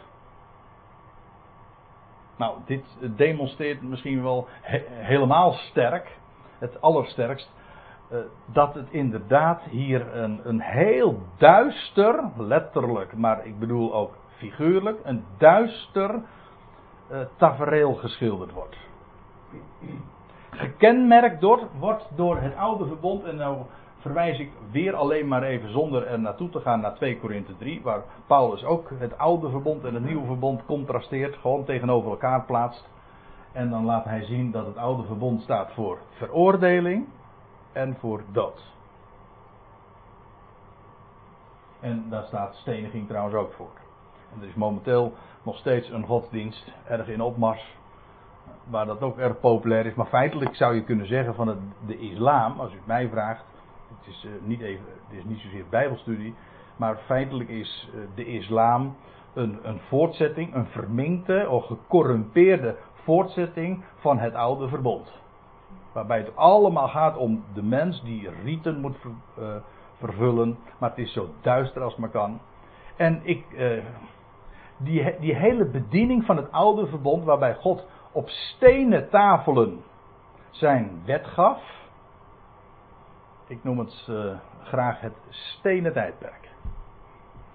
[2.38, 4.47] Nou, dit demonstreert misschien wel
[4.88, 6.17] helemaal sterk,
[6.58, 7.52] het allersterkst,
[8.12, 15.00] uh, dat het inderdaad hier een, een heel duister, letterlijk, maar ik bedoel ook figuurlijk,
[15.04, 16.21] een duister
[17.12, 18.78] uh, tafereel geschilderd wordt.
[20.50, 23.58] Gekenmerkt door, wordt door het oude verbond, en nou
[24.02, 27.82] verwijs ik weer alleen maar even zonder er naartoe te gaan naar 2 Korinthe 3,
[27.82, 32.90] waar Paulus ook het oude verbond en het nieuwe verbond contrasteert, gewoon tegenover elkaar plaatst.
[33.52, 37.08] En dan laat hij zien dat het oude verbond staat voor veroordeling
[37.72, 38.70] en voor dood.
[41.80, 43.72] En daar staat steniging trouwens ook voor.
[44.34, 47.76] En er is momenteel nog steeds een godsdienst erg in opmars.
[48.70, 49.94] Waar dat ook erg populair is.
[49.94, 53.44] Maar feitelijk zou je kunnen zeggen van het, de islam, als u het mij vraagt.
[54.02, 56.36] Het is, uh, niet even, het is niet zozeer bijbelstudie.
[56.76, 58.96] Maar feitelijk is uh, de islam
[59.34, 65.12] een, een voortzetting, een verminkte of gecorrumpeerde voortzetting van het oude verbond.
[65.92, 68.98] Waarbij het allemaal gaat om de mens die riten moet
[69.40, 69.56] uh,
[69.98, 70.58] vervullen.
[70.78, 72.40] Maar het is zo duister als maar kan.
[72.96, 73.46] En ik,
[74.78, 79.84] die, die hele bediening van het oude verbond, waarbij God op stenen tafelen
[80.50, 81.62] zijn wet gaf.
[83.52, 86.50] Ik noem het uh, graag het stenen tijdperk.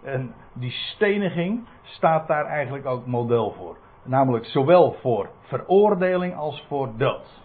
[0.03, 3.77] En die steniging staat daar eigenlijk ook model voor.
[4.03, 7.43] Namelijk zowel voor veroordeling als voor dood.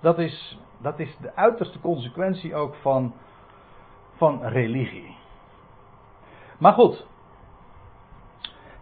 [0.00, 3.14] Dat is, dat is de uiterste consequentie ook van,
[4.16, 5.16] van religie.
[6.58, 7.06] Maar goed.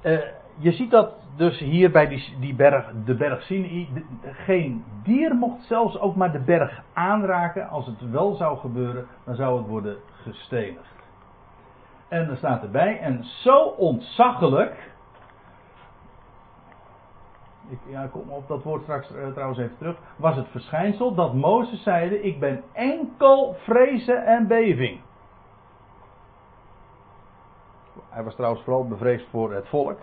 [0.03, 0.19] Uh,
[0.59, 4.05] je ziet dat dus hier bij die, die berg, de berg Sinai.
[4.23, 7.69] Geen dier mocht zelfs ook maar de berg aanraken.
[7.69, 10.95] Als het wel zou gebeuren, dan zou het worden gestenigd.
[12.09, 14.95] En er staat erbij, en zo ontzaglijk.
[17.69, 19.97] Ik ja, kom op dat woord straks uh, trouwens even terug.
[20.17, 25.01] Was het verschijnsel dat Mozes zeide: Ik ben enkel vrezen en beving.
[28.09, 29.99] Hij was trouwens vooral bevreesd voor het volk.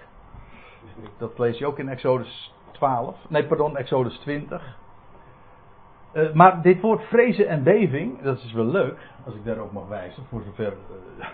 [1.17, 3.17] Dat lees je ook in Exodus 12.
[3.29, 4.77] Nee, pardon, Exodus 20.
[6.13, 9.71] Uh, maar dit woord vrezen en beving, dat is wel leuk, als ik daar ook
[9.71, 10.73] mag wijzen, voor zover
[11.19, 11.25] uh,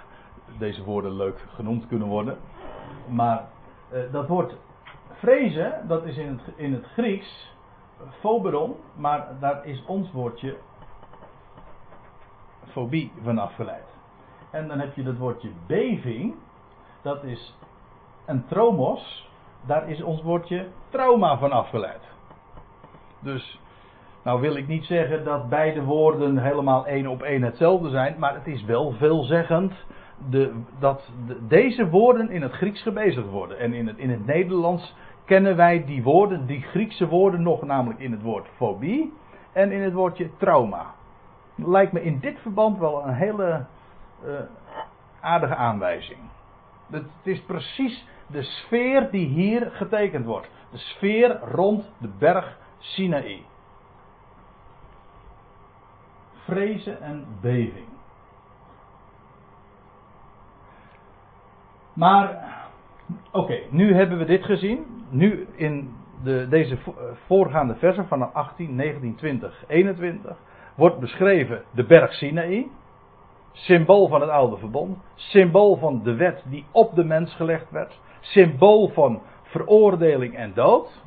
[0.57, 2.38] deze woorden leuk genoemd kunnen worden.
[3.07, 3.47] Maar
[3.93, 4.55] uh, dat woord
[5.12, 7.53] vrezen, dat is in het, in het Grieks
[8.19, 10.57] foberon, maar daar is ons woordje
[12.67, 13.88] fobie van afgeleid.
[14.51, 16.35] En dan heb je dat woordje beving,
[17.01, 17.57] dat is
[18.25, 19.29] een tromos,
[19.65, 22.02] daar is ons woordje trauma van afgeleid.
[23.19, 23.60] Dus,
[24.24, 28.34] nou wil ik niet zeggen dat beide woorden helemaal één op één hetzelfde zijn, maar
[28.34, 29.74] het is wel veelzeggend
[30.30, 33.60] de, dat de, deze woorden in het Grieks gebezigd worden.
[33.60, 34.95] En in het, in het Nederlands
[35.26, 39.13] kennen wij die woorden, die Griekse woorden nog, namelijk in het woord fobie
[39.54, 40.86] en in het woordje trauma.
[41.56, 43.65] Lijkt me in dit verband wel een hele
[44.26, 44.32] uh,
[45.22, 46.19] aardige aanwijzing.
[46.91, 50.50] Het is precies de sfeer die hier getekend wordt.
[50.72, 53.42] De sfeer rond de berg Sinaï.
[56.34, 57.88] Vrezen en beving.
[61.94, 62.58] Maar,
[63.32, 65.06] oké, nu hebben we dit gezien.
[65.10, 66.78] Nu in de, deze
[67.26, 70.38] voorgaande versen van 18, 19, 20, 21
[70.76, 72.68] wordt beschreven de berg Sinaï.
[73.52, 74.98] Symbool van het oude verbond.
[75.15, 78.00] Symbool van de wet die op de mens gelegd werd.
[78.19, 81.03] Symbool van veroordeling en dood.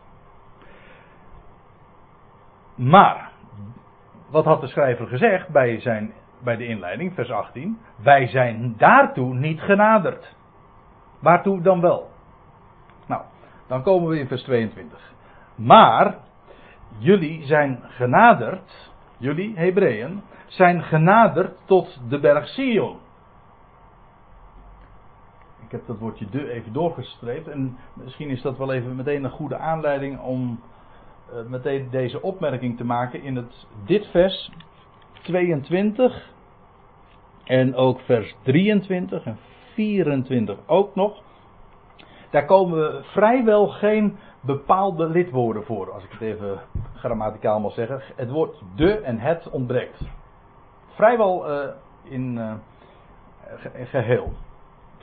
[2.74, 3.30] Maar,
[4.30, 7.78] wat had de schrijver gezegd bij, zijn, bij de inleiding, vers 18?
[8.02, 10.36] Wij zijn daartoe niet genaderd.
[11.20, 12.10] Waartoe dan wel?
[13.06, 13.22] Nou,
[13.66, 15.12] dan komen we in vers 22.
[15.54, 16.16] Maar,
[16.98, 22.98] jullie zijn genaderd, jullie Hebreeën, zijn genaderd tot de berg Sion.
[25.72, 29.30] Ik heb dat woordje de even doorgestreept en misschien is dat wel even meteen een
[29.30, 30.60] goede aanleiding om
[31.30, 34.50] uh, meteen deze opmerking te maken in het, dit vers
[35.22, 36.30] 22
[37.44, 39.38] en ook vers 23 en
[39.74, 41.22] 24 ook nog.
[42.30, 46.60] Daar komen vrijwel geen bepaalde lidwoorden voor, als ik het even
[46.94, 48.02] grammaticaal mag zeggen.
[48.16, 50.00] Het woord de en het ontbreekt.
[50.88, 51.68] Vrijwel uh,
[52.02, 52.52] in uh,
[53.84, 54.32] geheel.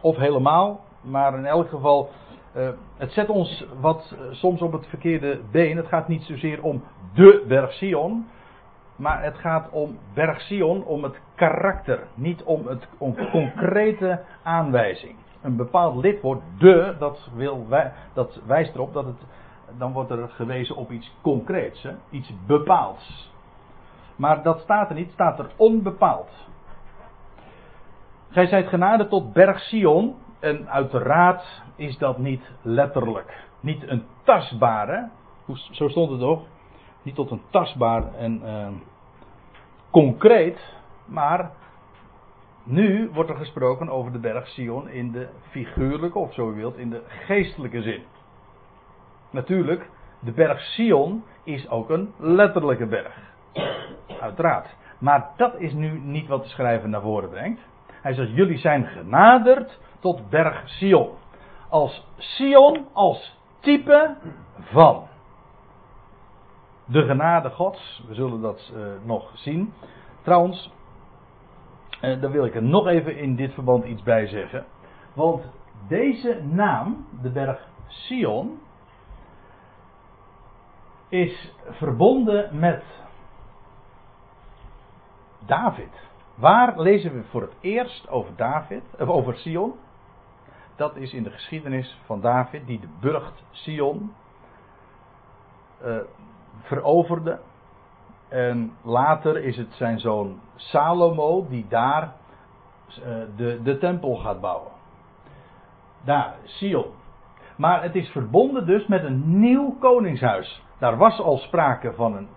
[0.01, 2.09] Of helemaal, maar in elk geval,
[2.55, 5.77] uh, het zet ons wat soms op het verkeerde been.
[5.77, 6.83] Het gaat niet zozeer om
[7.13, 8.27] de berg Sion,
[8.95, 15.15] maar het gaat om berg Sion, om het karakter, niet om het om concrete aanwijzing.
[15.41, 17.67] Een bepaald lidwoord, de, dat, wil
[18.13, 19.25] dat wijst erop dat het
[19.77, 21.91] dan wordt er gewezen op iets concreets, hè?
[22.09, 23.31] iets bepaalds.
[24.15, 26.29] Maar dat staat er niet, staat er onbepaald.
[28.29, 30.15] Gij zijt genade tot berg Sion.
[30.39, 33.47] En uiteraard is dat niet letterlijk.
[33.59, 35.09] Niet een tastbare.
[35.71, 36.41] Zo stond het toch?
[37.01, 38.67] Niet tot een tastbaar en uh,
[39.91, 40.73] concreet.
[41.05, 41.51] Maar
[42.63, 46.77] nu wordt er gesproken over de berg Sion in de figuurlijke, of zo u wilt,
[46.77, 48.03] in de geestelijke zin.
[49.29, 49.89] Natuurlijk,
[50.19, 53.17] de berg Sion is ook een letterlijke berg.
[54.21, 54.75] Uiteraard.
[54.99, 57.61] Maar dat is nu niet wat de schrijver naar voren brengt.
[58.01, 61.09] Hij zegt: Jullie zijn genaderd tot berg Sion.
[61.69, 64.15] Als Sion, als type
[64.59, 65.07] van
[66.85, 68.03] de genade Gods.
[68.07, 69.73] We zullen dat uh, nog zien.
[70.21, 70.73] Trouwens,
[72.01, 74.65] uh, daar wil ik er nog even in dit verband iets bij zeggen.
[75.13, 75.43] Want
[75.87, 78.59] deze naam, de berg Sion,
[81.09, 82.83] is verbonden met
[85.45, 86.08] David.
[86.39, 89.73] Waar lezen we voor het eerst over David, of over Sion?
[90.75, 94.13] Dat is in de geschiedenis van David, die de burcht Sion
[95.85, 95.97] uh,
[96.61, 97.39] veroverde.
[98.27, 102.13] En later is het zijn zoon Salomo die daar
[102.99, 104.71] uh, de, de tempel gaat bouwen.
[106.03, 106.85] Daar, Sion.
[107.57, 110.63] Maar het is verbonden dus met een nieuw koningshuis.
[110.77, 112.29] Daar was al sprake van een,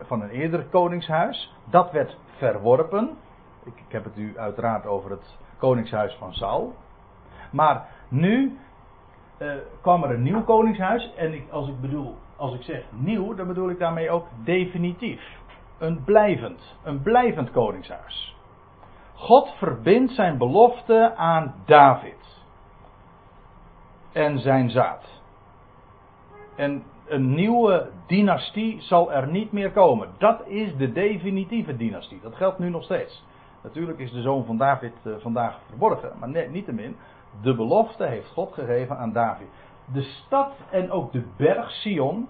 [0.00, 1.54] van een eerder koningshuis.
[1.70, 3.16] Dat werd verworpen.
[3.64, 6.74] Ik, heb het u uiteraard over het koningshuis van Saul.
[7.52, 8.58] Maar nu
[9.38, 11.14] uh, kwam er een nieuw koningshuis.
[11.16, 15.22] En ik, als ik bedoel, als ik zeg nieuw, dan bedoel ik daarmee ook definitief.
[15.78, 18.36] Een blijvend, een blijvend koningshuis.
[19.14, 22.42] God verbindt zijn belofte aan David.
[24.12, 25.04] En zijn zaad.
[26.56, 30.08] En een nieuwe dynastie zal er niet meer komen.
[30.18, 32.20] Dat is de definitieve dynastie.
[32.22, 33.24] Dat geldt nu nog steeds.
[33.64, 36.96] Natuurlijk is de zoon van David uh, vandaag verborgen, maar nee, niettemin,
[37.42, 39.46] de belofte heeft God gegeven aan David.
[39.92, 42.28] De stad en ook de berg Sion.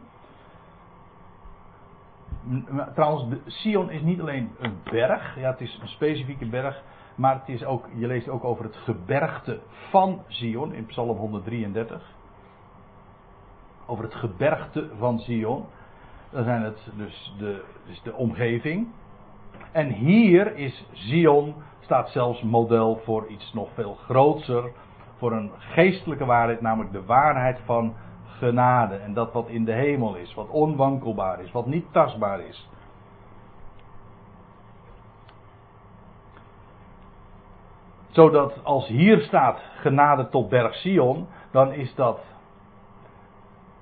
[2.95, 6.83] Trouwens, Sion is niet alleen een berg, ja, het is een specifieke berg,
[7.15, 12.13] maar het is ook, je leest ook over het gebergte van Sion in Psalm 133.
[13.87, 15.67] Over het gebergte van Sion.
[16.31, 18.89] Dan zijn het dus de, dus de omgeving.
[19.73, 24.73] En hier is Zion, staat zelfs model voor iets nog veel groter.
[25.17, 27.95] Voor een geestelijke waarheid, namelijk de waarheid van
[28.39, 28.95] genade.
[28.95, 32.69] En dat wat in de hemel is, wat onwankelbaar is, wat niet tastbaar is.
[38.11, 42.21] Zodat als hier staat genade tot berg Sion, dan is dat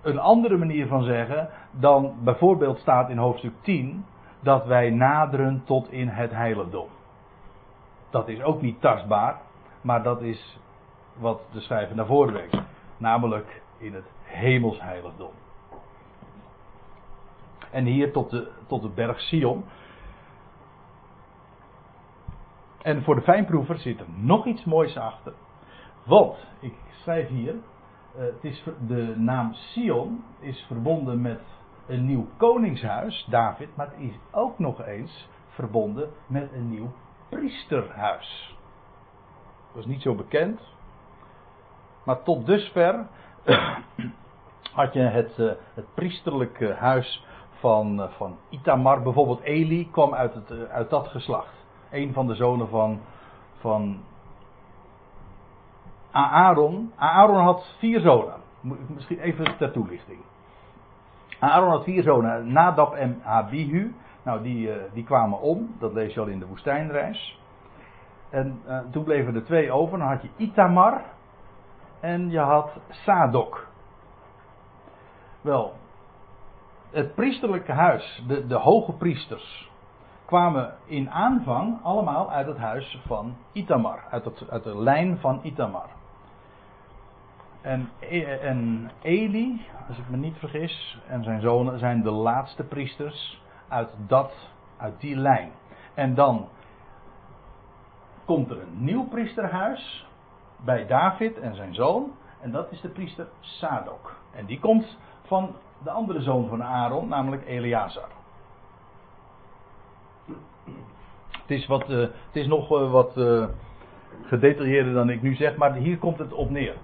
[0.02, 4.04] een andere manier van zeggen dan bijvoorbeeld staat in hoofdstuk 10
[4.42, 6.88] dat wij naderen tot in het heiligdom.
[8.10, 9.40] Dat is ook niet tastbaar,
[9.80, 10.58] maar dat is
[11.16, 12.68] wat de schrijver naar voren brengt.
[12.96, 15.32] Namelijk in het hemelsheiligdom.
[17.70, 19.64] En hier tot de, tot de berg Sion.
[22.82, 25.32] En voor de fijnproever zit er nog iets moois achter.
[26.04, 31.40] Want, ik schrijf hier, uh, het is, de naam Sion is verbonden met
[31.92, 36.92] een nieuw koningshuis, David, maar het is ook nog eens verbonden met een nieuw
[37.28, 38.56] priesterhuis.
[39.72, 40.60] Dat is niet zo bekend.
[42.04, 43.06] Maar tot dusver
[44.72, 49.02] had je het, uh, het priesterlijke huis van, uh, van Itamar.
[49.02, 51.54] Bijvoorbeeld Eli kwam uit, het, uh, uit dat geslacht.
[51.90, 53.00] Een van de zonen van,
[53.58, 54.02] van
[56.10, 56.92] Aaron.
[56.96, 58.40] Aaron had vier zonen.
[58.88, 60.20] Misschien even ter toelichting.
[61.42, 63.94] Aaron had vier zonen, Nadab en Abihu.
[64.24, 67.40] Nou, die, uh, die kwamen om, dat lees je al in de woestijnreis.
[68.30, 69.98] En uh, toen bleven er twee over.
[69.98, 71.02] Dan had je Itamar
[72.00, 73.66] en je had Sadok.
[75.40, 75.72] Wel,
[76.90, 79.70] het priesterlijke huis, de, de hoge priesters,
[80.24, 85.88] kwamen in aanvang allemaal uit het huis van Itamar, uit, uit de lijn van Itamar.
[87.62, 87.88] En,
[88.40, 93.88] en Eli, als ik me niet vergis, en zijn zonen zijn de laatste priesters uit,
[94.06, 94.32] dat,
[94.76, 95.50] uit die lijn.
[95.94, 96.48] En dan
[98.24, 100.06] komt er een nieuw priesterhuis
[100.64, 102.12] bij David en zijn zoon.
[102.40, 104.16] En dat is de priester Sadok.
[104.34, 108.08] En die komt van de andere zoon van Aaron, namelijk Eleazar.
[111.30, 113.12] Het is, wat, uh, het is nog uh, wat
[114.22, 116.76] gedetailleerder dan ik nu zeg, maar hier komt het op neer.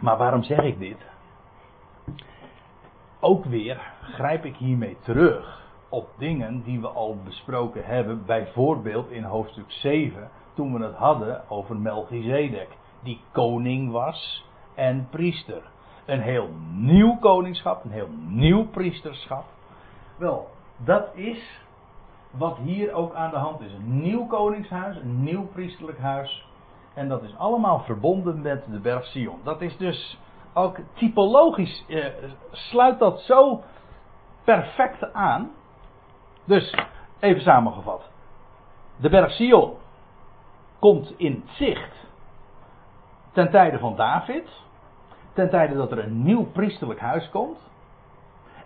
[0.00, 0.96] Maar waarom zeg ik dit?
[3.20, 9.22] Ook weer grijp ik hiermee terug op dingen die we al besproken hebben, bijvoorbeeld in
[9.22, 12.68] hoofdstuk 7, toen we het hadden over Melchizedek,
[13.02, 15.62] die koning was en priester.
[16.06, 19.44] Een heel nieuw koningschap, een heel nieuw priesterschap.
[20.16, 21.60] Wel, dat is
[22.30, 23.72] wat hier ook aan de hand is.
[23.72, 26.48] Een nieuw koningshuis, een nieuw priesterlijk huis.
[26.94, 29.40] En dat is allemaal verbonden met de berg Sion.
[29.42, 30.18] Dat is dus
[30.54, 32.04] ook typologisch, eh,
[32.50, 33.62] sluit dat zo
[34.44, 35.50] perfect aan.
[36.44, 36.74] Dus,
[37.20, 38.10] even samengevat.
[38.96, 39.74] De berg Sion
[40.78, 42.00] komt in zicht
[43.32, 44.48] ten tijde van David.
[45.32, 47.70] Ten tijde dat er een nieuw priesterlijk huis komt.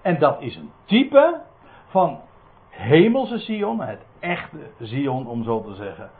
[0.02, 1.40] En dat is een type
[1.86, 2.20] van
[2.68, 6.10] hemelse Sion, het echte Sion om zo te zeggen.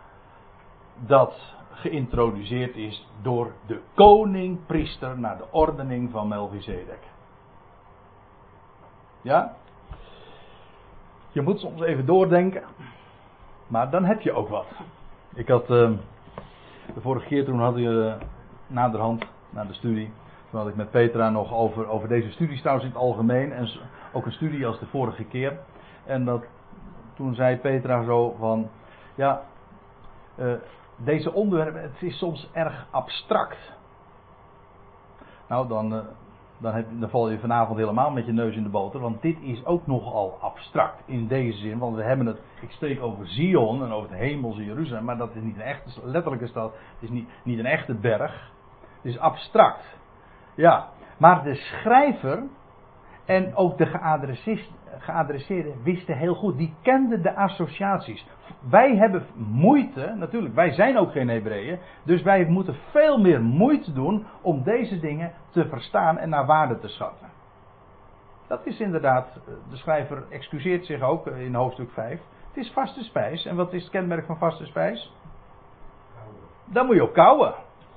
[0.97, 7.01] Dat geïntroduceerd is door de koning-priester naar de ordening van Melchizedek.
[9.23, 9.57] Ja?
[11.33, 12.63] Je moet soms even doordenken,
[13.67, 14.67] maar dan heb je ook wat.
[15.35, 15.91] Ik had uh,
[16.95, 18.27] de vorige keer toen had je uh,
[18.67, 20.13] naderhand naar de studie.
[20.51, 23.53] Toen had ik met Petra nog over, over deze studies trouwens in het algemeen.
[23.53, 23.69] En
[24.13, 25.59] ook een studie als de vorige keer.
[26.05, 26.45] En dat,
[27.15, 28.69] toen zei Petra zo van,
[29.15, 29.43] ja,
[30.37, 30.53] uh,
[30.97, 33.73] deze onderwerpen, het is soms erg abstract.
[35.49, 36.01] Nou, dan, uh,
[36.59, 39.37] dan, heb, dan val je vanavond helemaal met je neus in de boter, want dit
[39.41, 43.85] is ook nogal abstract in deze zin, want we hebben het, ik spreek over Zion
[43.85, 47.11] en over het hemelse Jeruzalem, maar dat is niet een echte, letterlijke stad, het is
[47.11, 48.51] niet, niet een echte berg,
[49.03, 49.99] het is abstract.
[50.55, 52.43] Ja, maar de schrijver
[53.25, 53.87] en ook de
[54.99, 58.27] geadresseerden wisten heel goed, die kenden de associaties.
[58.71, 63.93] Wij hebben moeite, natuurlijk, wij zijn ook geen Hebreeën, dus wij moeten veel meer moeite
[63.93, 67.33] doen om deze dingen te verstaan en naar waarde te schatten.
[68.47, 72.21] Dat is inderdaad, de schrijver excuseert zich ook in hoofdstuk 5.
[72.49, 73.47] Het is vaste spijs.
[73.47, 75.13] En wat is het kenmerk van vaste spijs?
[76.65, 77.55] Dan moet je ook kauwen.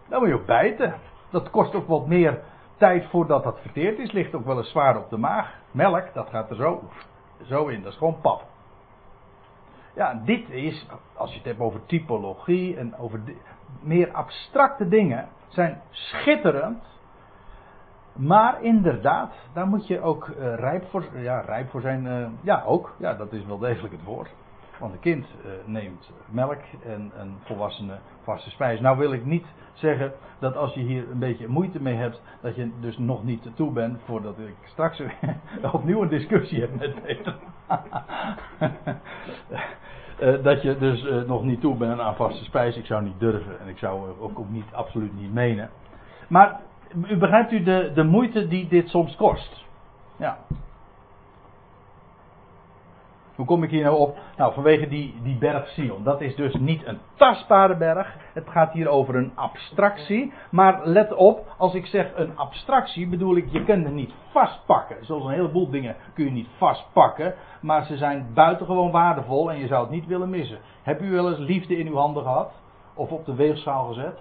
[0.10, 0.94] Dan moet je ook bijten.
[1.30, 2.42] Dat kost ook wat meer
[2.78, 5.54] tijd voordat dat verteerd is, ligt ook wel eens zwaar op de maag.
[5.72, 6.84] Melk, dat gaat er zo,
[7.44, 8.44] zo in, dat is gewoon pap.
[9.96, 13.22] Ja, dit is, als je het hebt over typologie en over
[13.80, 16.84] meer abstracte dingen, zijn schitterend.
[18.14, 22.06] Maar inderdaad, daar moet je ook uh, rijp, voor, ja, rijp voor zijn.
[22.06, 22.96] Uh, ja, ook.
[23.00, 24.30] Ja, dat is wel degelijk het woord.
[24.80, 27.98] Want een kind uh, neemt melk en een volwassene
[28.36, 28.82] vaste.
[28.82, 32.56] Nou wil ik niet zeggen dat als je hier een beetje moeite mee hebt, dat
[32.56, 35.02] je dus nog niet toe bent voordat ik straks
[35.72, 37.36] opnieuw een discussie heb met Peter.
[40.20, 42.78] uh, dat je dus uh, nog niet toe bent aan vaste spijs.
[42.78, 45.70] Ik zou niet durven en ik zou ook, ook niet, absoluut niet menen.
[46.28, 46.60] Maar
[47.08, 49.66] u begrijpt u de, de moeite die dit soms kost.
[50.18, 50.38] Ja.
[53.38, 54.18] Hoe kom ik hier nou op?
[54.38, 56.04] Nou, vanwege die, die berg Sion.
[56.04, 58.16] Dat is dus niet een tastbare berg.
[58.34, 60.34] Het gaat hier over een abstractie.
[60.52, 65.06] Maar let op, als ik zeg een abstractie, bedoel ik, je kunt het niet vastpakken.
[65.06, 67.34] Zoals een heleboel dingen kun je niet vastpakken.
[67.62, 70.60] Maar ze zijn buitengewoon waardevol en je zou het niet willen missen.
[70.84, 72.52] Heb u wel eens liefde in uw handen gehad?
[72.94, 74.20] Of op de weegschaal gezet?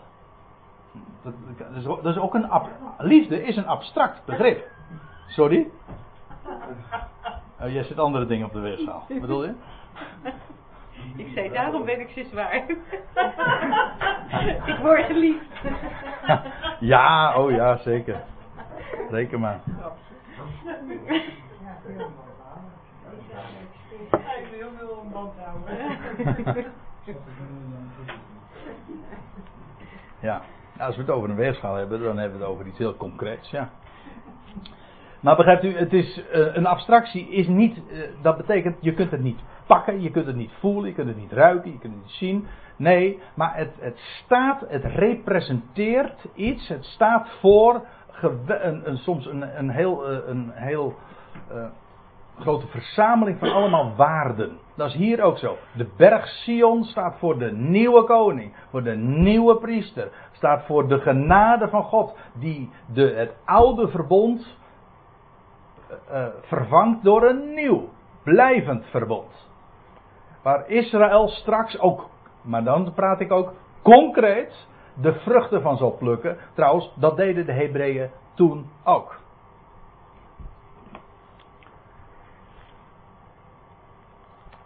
[1.22, 1.32] Dat,
[2.02, 2.50] dat, is, ook een.
[2.98, 4.64] Liefde is een abstract begrip.
[5.26, 5.66] Sorry?
[7.60, 9.04] Oh, jij zet andere dingen op de weegschaal.
[9.08, 9.54] Wat bedoel je?
[11.16, 12.54] Ik zei, daarom ben ik zo zwaar.
[14.66, 15.46] ik word geliefd.
[16.92, 18.22] ja, oh ja, zeker.
[19.10, 19.60] Reken maar.
[24.36, 26.72] Ik wil heel veel een band houden.
[30.20, 30.42] ja,
[30.78, 33.50] als we het over een weegschaal hebben, dan hebben we het over iets heel concreets,
[33.50, 33.70] ja.
[35.26, 39.10] Maar begrijpt u, het is, uh, een abstractie is niet, uh, dat betekent, je kunt
[39.10, 41.92] het niet pakken, je kunt het niet voelen, je kunt het niet ruiken, je kunt
[41.92, 42.46] het niet zien.
[42.76, 47.82] Nee, maar het, het staat, het representeert iets, het staat voor
[48.20, 50.94] een, een, soms een, een heel, uh, een heel
[52.38, 54.58] grote verzameling van allemaal waarden.
[54.76, 55.56] Dat is hier ook zo.
[55.72, 60.98] De berg Sion staat voor de nieuwe koning, voor de nieuwe priester, staat voor de
[60.98, 64.56] genade van God, die de, het oude verbond
[66.12, 67.88] uh, vervangt door een nieuw,
[68.22, 69.48] blijvend verbond.
[70.42, 72.08] Waar Israël straks ook,
[72.42, 74.66] maar dan praat ik ook concreet,
[75.00, 76.36] de vruchten van zal plukken.
[76.54, 79.20] Trouwens, dat deden de Hebreeën toen ook.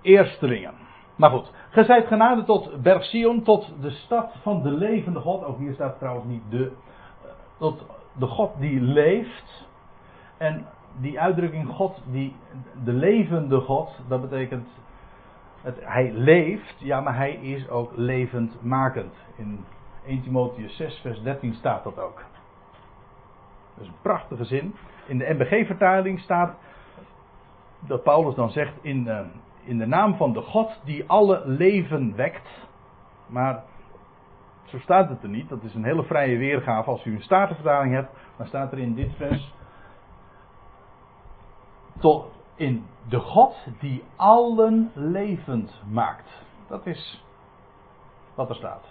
[0.03, 0.75] Eerstelingen.
[1.17, 5.45] Maar goed, ge zijt genade tot Berg Sion, tot de stad van de levende God.
[5.45, 6.73] Ook hier staat trouwens niet de.
[7.59, 9.69] Tot de God die leeft.
[10.37, 10.67] En
[11.01, 12.37] die uitdrukking God, die,
[12.85, 14.69] de levende God, dat betekent
[15.63, 19.15] het, hij leeft, ja, maar hij is ook levendmakend.
[19.37, 19.65] In
[20.07, 22.25] 1 Timotheus 6, vers 13 staat dat ook.
[23.75, 24.75] Dat is een prachtige zin.
[25.07, 26.57] In de MBG-vertaling staat
[27.81, 29.21] dat Paulus dan zegt in, uh,
[29.65, 32.69] in de naam van de God die alle leven wekt.
[33.27, 33.63] Maar
[34.65, 35.49] zo staat het er niet.
[35.49, 36.91] Dat is een hele vrije weergave.
[36.91, 39.55] Als u een statenvertaling hebt, dan staat er in dit vers.
[42.01, 46.45] Tot in de God die allen levend maakt.
[46.69, 47.25] Dat is
[48.35, 48.85] wat er staat.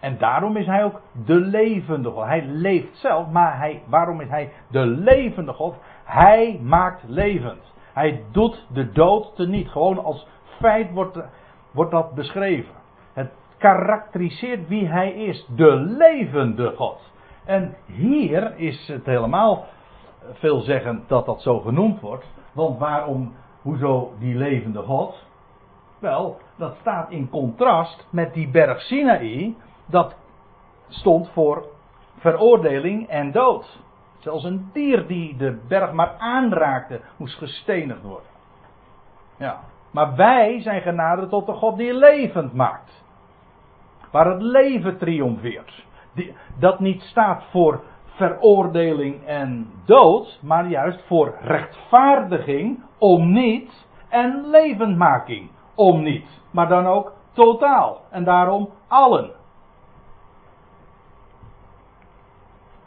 [0.00, 2.24] En daarom is hij ook de levende God.
[2.24, 5.76] Hij leeft zelf, maar hij, waarom is hij de levende God?
[6.04, 7.72] Hij maakt levend.
[7.92, 9.68] Hij doet de dood teniet.
[9.68, 10.26] Gewoon als
[10.60, 11.18] feit wordt,
[11.70, 12.74] wordt dat beschreven.
[13.12, 15.46] Het karakteriseert wie hij is.
[15.56, 17.12] De levende God.
[17.44, 19.66] En hier is het helemaal
[20.32, 22.26] veelzeggend dat dat zo genoemd wordt.
[22.52, 25.26] Want waarom, hoezo die levende God?
[25.98, 29.54] Wel, dat staat in contrast met die berg Sinaï.
[29.86, 30.16] Dat
[30.88, 31.66] stond voor
[32.18, 33.82] veroordeling en dood.
[34.18, 38.28] Zelfs een dier die de berg maar aanraakte, moest gestenigd worden.
[39.38, 39.60] Ja.
[39.90, 43.04] Maar wij zijn genade tot de God die levend maakt.
[44.10, 45.84] Waar het leven triomfeert.
[46.14, 47.82] Die, dat niet staat voor
[48.14, 56.42] veroordeling en dood, maar juist voor rechtvaardiging om niet en levendmaking om niet.
[56.50, 58.00] Maar dan ook totaal.
[58.10, 59.30] En daarom allen.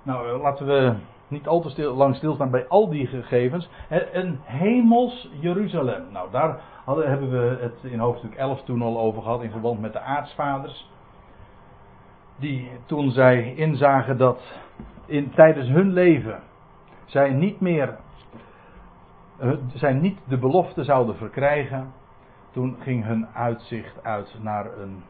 [0.04, 0.96] Nou, eh, laten we
[1.28, 3.70] niet al te stil, lang stilstaan bij al die gegevens.
[4.12, 6.04] Een hemels Jeruzalem.
[6.12, 9.80] Nou, daar hadden, hebben we het in hoofdstuk 11 toen al over gehad in verband
[9.82, 10.90] met de aartsvaders.
[12.40, 14.42] Die toen zij inzagen dat
[15.08, 16.42] in, tijdens hun leven
[17.06, 17.98] zij niet meer,
[19.74, 21.94] zij niet de belofte zouden verkrijgen.
[22.52, 25.04] Toen ging hun uitzicht uit naar een,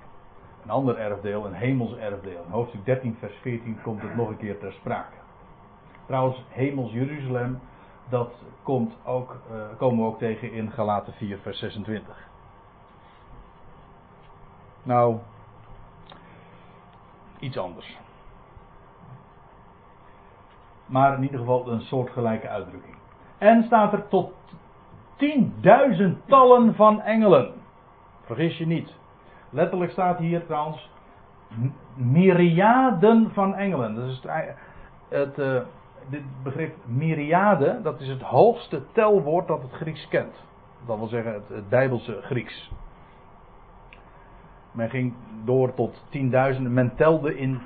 [0.63, 2.45] een ander erfdeel, een hemels erfdeel.
[2.49, 5.15] Hoofdstuk 13, vers 14 komt het nog een keer ter sprake.
[6.05, 7.59] Trouwens, hemels Jeruzalem,
[8.09, 8.33] dat
[8.63, 12.27] komt ook, uh, komen we ook tegen in Galaten 4, vers 26.
[14.83, 15.17] Nou,
[17.39, 17.97] iets anders.
[20.87, 22.95] Maar in ieder geval een soortgelijke uitdrukking.
[23.37, 24.33] En staat er tot
[25.15, 27.53] tienduizendtallen van engelen.
[28.21, 28.95] Vergis je niet.
[29.49, 30.89] Letterlijk staat hier trouwens
[31.95, 33.95] myriaden van engelen.
[33.95, 34.55] Dat is het,
[35.09, 35.61] het uh,
[36.09, 40.43] dit begrip myriade, dat is het hoogste telwoord dat het Grieks kent.
[40.85, 42.71] Dat wil zeggen het, het Bijbelse Grieks.
[44.71, 45.13] Men ging
[45.45, 46.73] door tot tienduizenden.
[46.73, 47.61] Men telde in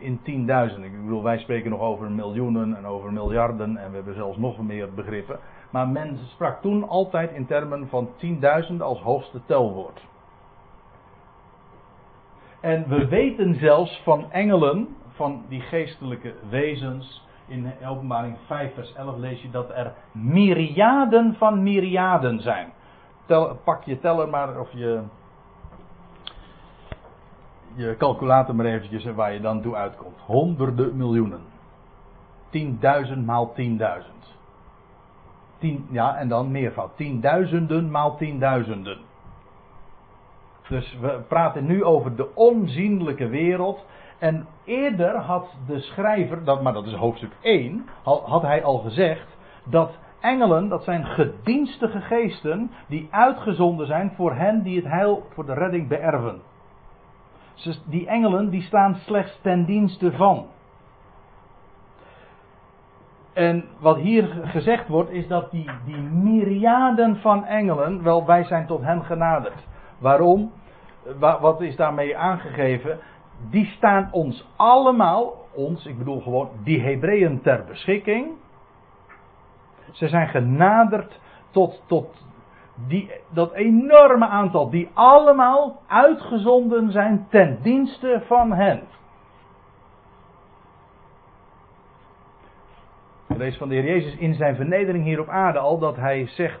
[0.00, 0.90] in tienduizenden.
[0.92, 4.62] Ik bedoel, wij spreken nog over miljoenen en over miljarden en we hebben zelfs nog
[4.62, 5.38] meer begrippen.
[5.70, 10.00] Maar men sprak toen altijd in termen van tienduizenden als hoogste telwoord.
[12.60, 17.24] En we weten zelfs van engelen, van die geestelijke wezens.
[17.48, 22.72] In openbaring 5 vers 11 lees je dat er myriaden van myriaden zijn.
[23.64, 25.02] Pak je teller maar of je
[27.76, 30.18] je calculator maar eventjes waar je dan toe uitkomt.
[30.26, 31.40] Honderden miljoenen.
[32.50, 34.34] Tienduizend maal tienduizend.
[35.58, 36.96] Tien, ja, en dan meervoud.
[36.96, 38.98] Tienduizenden maal tienduizenden.
[40.68, 43.84] Dus we praten nu over de onzienlijke wereld.
[44.18, 49.36] En eerder had de schrijver, dat, maar dat is hoofdstuk 1, had hij al gezegd
[49.64, 55.46] dat engelen, dat zijn gedienstige geesten die uitgezonden zijn voor hen die het heil voor
[55.46, 56.40] de redding beërven
[57.86, 60.46] die engelen die staan slechts ten dienste van.
[63.32, 68.66] En wat hier gezegd wordt is dat die, die myriaden van engelen, wel wij zijn
[68.66, 69.66] tot hem genaderd.
[69.98, 70.52] Waarom?
[71.18, 72.98] Wat is daarmee aangegeven?
[73.50, 78.26] Die staan ons allemaal, ons, ik bedoel gewoon die Hebreeën ter beschikking.
[79.92, 82.24] Ze zijn genaderd tot, tot
[82.88, 88.82] die, dat enorme aantal die allemaal uitgezonden zijn ten dienste van hen.
[93.26, 96.60] Lees van de Heer Jezus in zijn vernedering hier op aarde al dat hij zegt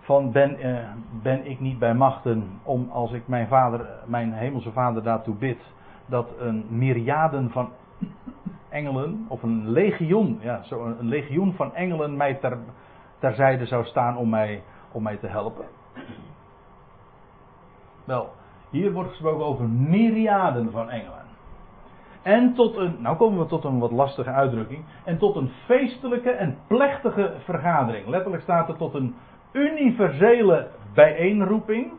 [0.00, 0.76] van ben, eh,
[1.22, 5.58] ben ik niet bij machten om als ik mijn vader, mijn hemelse vader daartoe bid,
[6.06, 7.68] dat een myriaden van
[8.68, 12.58] engelen, of een legioen, ja, zo een legioen van engelen mij ter,
[13.18, 14.62] terzijde zou staan om mij
[14.94, 15.64] om mij te helpen.
[18.04, 18.32] Wel,
[18.70, 21.22] hier wordt gesproken over myriaden van engelen.
[22.22, 24.84] En tot een, nou komen we tot een wat lastige uitdrukking.
[25.04, 28.06] En tot een feestelijke en plechtige vergadering.
[28.06, 29.14] Letterlijk staat er tot een
[29.52, 31.92] universele bijeenroeping.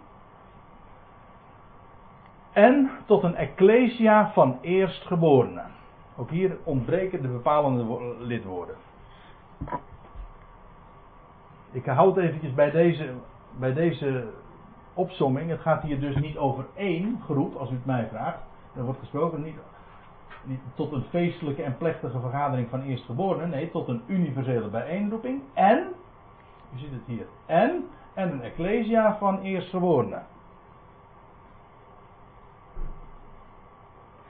[2.52, 5.72] En tot een ecclesia van eerstgeborenen.
[6.18, 8.76] Ook hier ontbreken de bepalende lidwoorden.
[11.76, 13.14] Ik houd eventjes bij deze,
[13.60, 14.28] bij deze
[14.94, 15.50] opsomming.
[15.50, 18.40] Het gaat hier dus niet over één groep, als u het mij vraagt.
[18.76, 19.56] Er wordt gesproken niet,
[20.44, 23.50] niet tot een feestelijke en plechtige vergadering van eerstgeborenen.
[23.50, 25.42] Nee, tot een universele bijeenroeping.
[25.54, 25.88] En,
[26.74, 30.24] u ziet het hier, en, en een ecclesia van eerstgeborenen.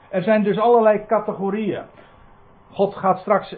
[0.08, 1.84] Er zijn dus allerlei categorieën.
[2.70, 3.56] God gaat straks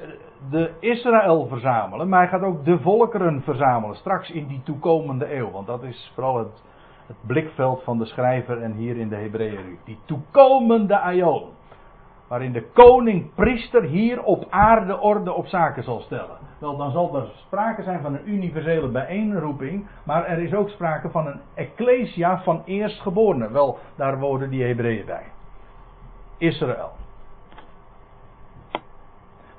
[0.51, 3.97] de Israël verzamelen, maar hij gaat ook de volkeren verzamelen.
[3.97, 5.51] Straks in die toekomende eeuw.
[5.51, 6.62] Want dat is vooral het,
[7.07, 9.78] het blikveld van de schrijver en hier in de Hebreeën.
[9.84, 11.57] Die toekomende aion.
[12.28, 16.39] Waarin de koning-priester hier op aarde orde op zaken zal stellen.
[16.59, 19.86] Wel, dan zal er sprake zijn van een universele bijeenroeping.
[20.05, 23.53] Maar er is ook sprake van een ecclesia van eerstgeborenen.
[23.53, 25.24] Wel, daar worden die Hebreeën bij.
[26.39, 26.91] Israël.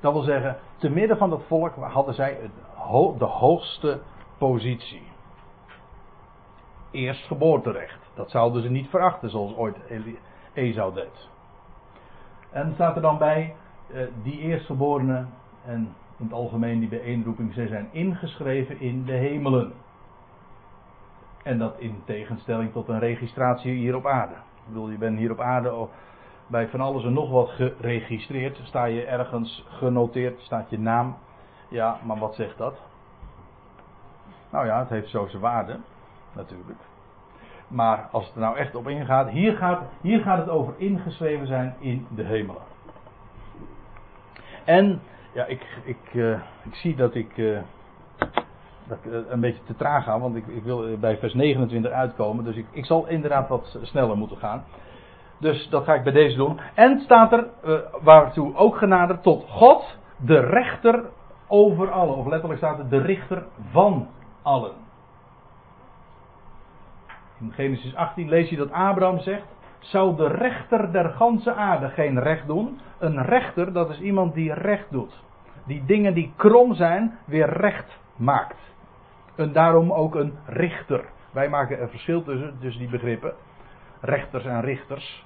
[0.00, 2.50] Dat wil zeggen, te midden van dat volk hadden zij
[3.18, 4.00] de hoogste
[4.38, 5.02] positie.
[6.90, 8.10] Eerstgeboorterecht.
[8.14, 9.76] Dat zouden ze niet verachten zoals ooit
[10.52, 11.28] Esau deed.
[12.50, 13.54] En staat er dan bij,
[13.92, 15.28] eh, die eerstgeborenen
[15.64, 19.72] en in het algemeen die bijeenroeping, ze zijn ingeschreven in de hemelen.
[21.42, 24.34] En dat in tegenstelling tot een registratie hier op aarde.
[24.34, 25.88] Ik bedoel, je bent hier op aarde
[26.50, 28.60] bij van alles en nog wat geregistreerd.
[28.62, 31.16] Sta je ergens genoteerd, staat je naam.
[31.68, 32.78] Ja, maar wat zegt dat?
[34.50, 35.76] Nou ja, het heeft zo zijn waarde,
[36.32, 36.78] natuurlijk.
[37.68, 41.46] Maar als het er nou echt op ingaat, hier gaat, hier gaat het over ingeschreven
[41.46, 42.62] zijn in de hemelen.
[44.64, 45.00] En,
[45.32, 46.32] ja, ik, ik, uh,
[46.62, 47.60] ik zie dat ik, uh,
[48.86, 52.44] dat uh, een beetje te traag ga, want ik, ik wil bij vers 29 uitkomen.
[52.44, 54.64] Dus ik, ik zal inderdaad wat sneller moeten gaan.
[55.40, 56.60] Dus dat ga ik bij deze doen.
[56.74, 61.04] En staat er, uh, waartoe ook genaderd, tot God, de rechter
[61.48, 62.16] over allen.
[62.16, 64.08] Of letterlijk staat er, de richter van
[64.42, 64.72] allen.
[67.40, 69.46] In Genesis 18 lees je dat Abraham zegt,
[69.78, 72.80] zou de rechter der ganse aarde geen recht doen?
[72.98, 75.24] Een rechter, dat is iemand die recht doet.
[75.66, 78.58] Die dingen die krom zijn, weer recht maakt.
[79.34, 81.04] En daarom ook een richter.
[81.32, 83.32] Wij maken een verschil tussen, tussen die begrippen.
[84.00, 85.24] Rechters en richters.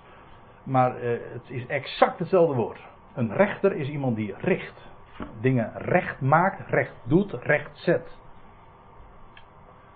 [0.65, 2.81] Maar uh, het is exact hetzelfde woord.
[3.15, 4.93] Een rechter is iemand die richt.
[5.41, 8.19] Dingen recht maakt, recht doet, recht zet.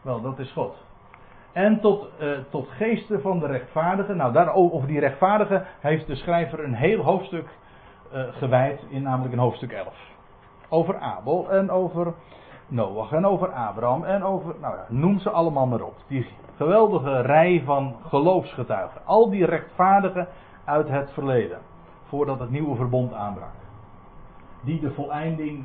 [0.03, 0.87] Wel, dat is God.
[1.53, 4.17] En tot, uh, tot geesten van de rechtvaardigen.
[4.17, 7.49] Nou, daar, over die rechtvaardigen heeft de schrijver een heel hoofdstuk
[8.13, 9.95] uh, gewijd, in namelijk een hoofdstuk 11.
[10.69, 12.15] Over Abel en over
[12.69, 15.95] Noach en over Abraham en over, nou ja, noem ze allemaal maar op.
[16.07, 19.01] Die geweldige rij van geloofsgetuigen.
[19.05, 20.29] Al die rechtvaardigen
[20.69, 21.59] uit het verleden.
[22.05, 23.53] Voordat het nieuwe verbond aanbrak.
[24.61, 25.65] Die de voleinding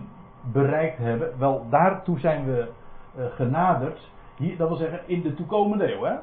[0.52, 1.40] bereikt hebben.
[1.40, 2.70] Wel, daartoe zijn we
[3.18, 4.12] uh, genaderd.
[4.38, 6.04] Hier, dat wil zeggen, in de toekomende eeuw.
[6.04, 6.16] Hè?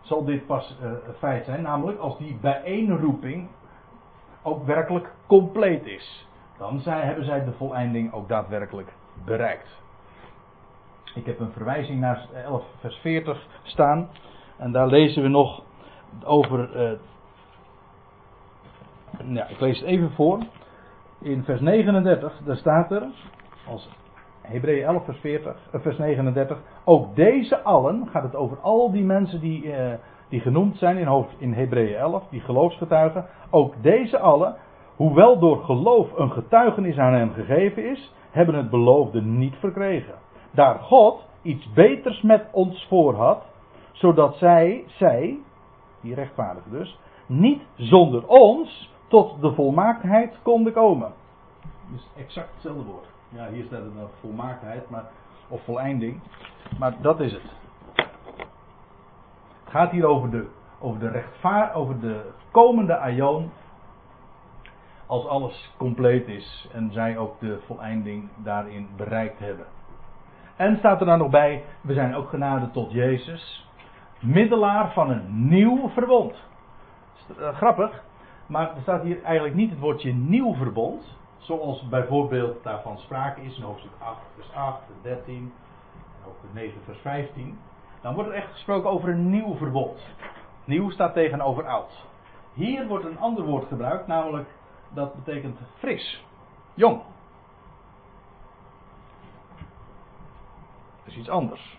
[0.00, 1.62] Zal dit pas uh, feit zijn.
[1.62, 3.48] Namelijk als die bijeenroeping
[4.42, 6.26] ook werkelijk compleet is.
[6.58, 8.92] Dan zijn, hebben zij de voleinding ook daadwerkelijk
[9.24, 9.68] bereikt.
[11.14, 14.08] Ik heb een verwijzing naar 11 vers 40 staan.
[14.56, 15.62] En daar lezen we nog
[16.24, 16.90] over.
[16.90, 16.98] Uh,
[19.34, 20.38] ja, ik lees het even voor.
[21.20, 23.06] In vers 39, daar staat er,
[23.68, 23.88] als
[24.42, 26.58] Hebreeën 11, vers, 40, uh, vers 39.
[26.84, 29.92] Ook deze allen, gaat het over al die mensen die, uh,
[30.28, 33.26] die genoemd zijn in, in Hebreeën 11, die geloofsgetuigen.
[33.50, 34.56] Ook deze allen,
[34.96, 40.14] hoewel door geloof een getuigenis aan hen gegeven is, hebben het beloofde niet verkregen.
[40.50, 43.42] Daar God iets beters met ons voor had,
[43.92, 45.38] zodat zij, zij,
[46.00, 51.12] die rechtvaardigen dus, niet zonder ons tot de volmaaktheid konden komen.
[51.92, 53.06] Dus exact hetzelfde woord.
[53.28, 55.04] Ja, hier staat het dan volmaaktheid, maar,
[55.48, 56.20] of voleinding.
[56.78, 57.42] Maar dat is het.
[59.64, 60.46] Het gaat hier over de,
[60.78, 63.50] over de rechtvaar, over de komende aion.
[65.06, 69.66] Als alles compleet is en zij ook de voleinding daarin bereikt hebben.
[70.56, 73.67] En staat er dan nog bij, we zijn ook genade tot Jezus,
[74.20, 76.34] middelaar van een nieuw verbond.
[77.54, 78.02] Grappig,
[78.46, 81.16] maar er staat hier eigenlijk niet het woordje nieuw verbond.
[81.38, 85.52] Zoals bijvoorbeeld daarvan sprake is in hoofdstuk 8, vers 8, 13, en
[86.24, 87.58] hoofdstuk 9, vers 15.
[88.00, 90.00] Dan wordt er echt gesproken over een nieuw verbond.
[90.64, 92.06] Nieuw staat tegenover oud.
[92.52, 94.48] Hier wordt een ander woord gebruikt, namelijk
[94.88, 96.24] dat betekent fris,
[96.74, 97.02] jong.
[101.04, 101.78] Dat is iets anders.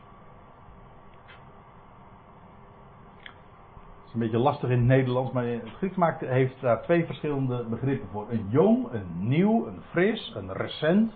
[3.22, 7.06] Het is een beetje lastig in het Nederlands, maar het Grieks maakt, heeft daar twee
[7.06, 8.26] verschillende begrippen voor.
[8.30, 11.14] Een jong, een nieuw, een fris, een recent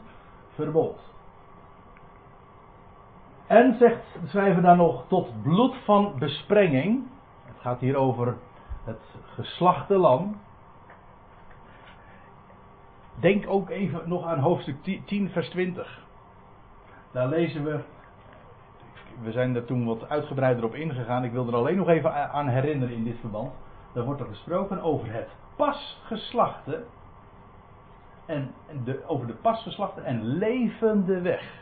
[0.50, 1.00] verbod.
[3.48, 7.04] En zegt de schrijver daar nog tot bloed van besprenging.
[7.46, 8.38] Het gaat hier over
[8.84, 9.02] het
[9.34, 10.40] geslachte lam.
[13.20, 16.06] Denk ook even nog aan hoofdstuk 10, vers 20.
[17.12, 17.80] Daar lezen we.
[19.22, 21.24] We zijn er toen wat uitgebreider op ingegaan.
[21.24, 23.52] Ik wil er alleen nog even aan herinneren in dit verband.
[23.94, 26.84] Daar wordt er gesproken over het pasgeslachte.
[28.26, 28.54] En
[28.84, 31.62] de, over de pasgeslachte en levende weg.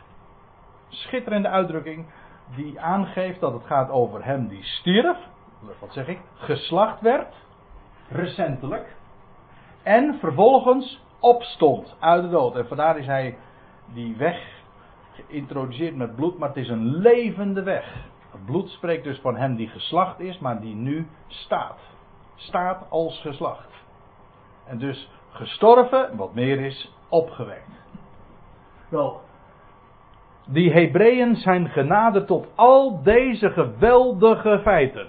[0.88, 2.06] Schitterende uitdrukking
[2.56, 5.16] die aangeeft dat het gaat over hem die stierf.
[5.78, 6.20] Wat zeg ik?
[6.34, 7.34] Geslacht werd.
[8.08, 8.96] Recentelijk.
[9.82, 12.56] En vervolgens opstond uit de dood.
[12.56, 13.36] En vandaar is hij
[13.92, 14.61] die weg
[15.12, 18.10] geïntroduceerd met bloed, maar het is een levende weg.
[18.30, 21.78] Het bloed spreekt dus van hem die geslacht is, maar die nu staat.
[22.34, 23.70] Staat als geslacht.
[24.66, 27.70] En dus gestorven, wat meer is, opgewekt.
[28.88, 29.20] Wel,
[30.46, 35.06] die Hebreeën zijn genade tot al deze geweldige feiten.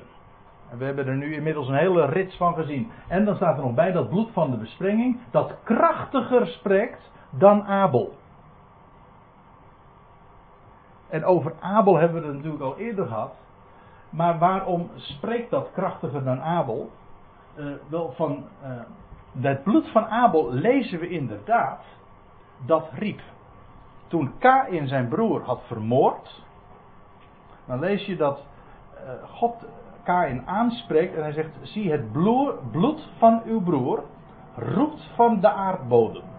[0.70, 2.92] En we hebben er nu inmiddels een hele rits van gezien.
[3.08, 7.64] En dan staat er nog bij dat bloed van de besprenging dat krachtiger spreekt dan
[7.64, 8.14] Abel.
[11.14, 13.36] En over Abel hebben we het natuurlijk al eerder gehad.
[14.10, 16.92] Maar waarom spreekt dat krachtiger dan Abel?
[17.56, 18.70] Uh, wel van uh,
[19.44, 21.84] het bloed van Abel lezen we inderdaad
[22.66, 23.22] dat riep.
[24.08, 26.44] Toen Kain zijn broer had vermoord,
[27.66, 28.46] dan lees je dat
[28.94, 29.66] uh, God
[30.04, 32.12] Kain aanspreekt en hij zegt: Zie het
[32.72, 34.04] bloed van uw broer
[34.56, 36.33] roept van de aardbodem.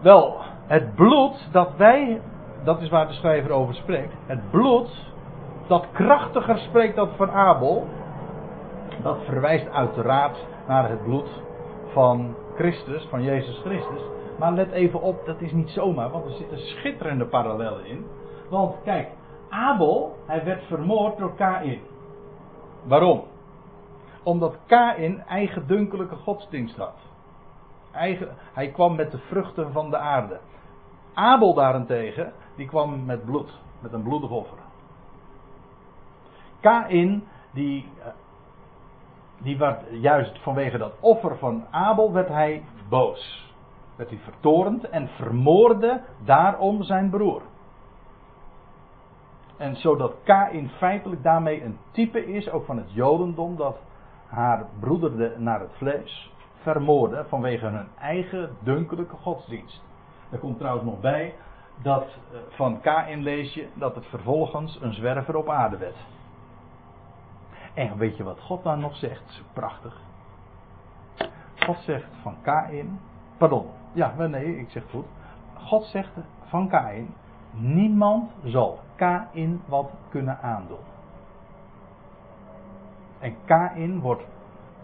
[0.00, 0.36] Wel,
[0.66, 2.20] het bloed dat wij,
[2.64, 5.14] dat is waar de schrijver over spreekt, het bloed
[5.66, 7.86] dat krachtiger spreekt dan van Abel,
[9.02, 11.42] dat verwijst uiteraard naar het bloed
[11.92, 14.00] van Christus, van Jezus Christus.
[14.38, 18.06] Maar let even op, dat is niet zomaar, want er zitten schitterende parallellen in.
[18.50, 19.08] Want kijk,
[19.48, 21.80] Abel, hij werd vermoord door Kain.
[22.82, 23.22] Waarom?
[24.22, 26.96] Omdat Kain eigendunkelijke godsdienst had.
[28.52, 30.40] Hij kwam met de vruchten van de aarde.
[31.14, 34.58] Abel daarentegen, die kwam met bloed, met een bloedig offer.
[36.60, 38.06] Kain, die, eh,
[39.38, 43.54] die werd juist vanwege dat offer van Abel, werd hij boos.
[43.96, 47.42] Werd hij vertorend en vermoorde daarom zijn broer.
[49.56, 53.78] En zodat Kain feitelijk daarmee een type is, ook van het Jodendom, dat
[54.26, 56.34] haar broederde naar het vlees
[56.72, 59.82] vermoorden vanwege hun eigen dunkelijke godsdienst.
[60.30, 61.34] Er komt trouwens nog bij
[61.82, 65.96] dat eh, van Kain lees je dat het vervolgens een zwerver op aarde werd.
[67.74, 69.42] En weet je wat God dan nog zegt?
[69.52, 70.00] Prachtig.
[71.58, 73.00] God zegt van Kain,
[73.38, 75.06] pardon, ja, nee, ik zeg goed.
[75.54, 76.12] God zegt
[76.44, 77.14] van Kain,
[77.50, 80.84] niemand zal Kain wat kunnen aandoen.
[83.18, 84.22] En Kain wordt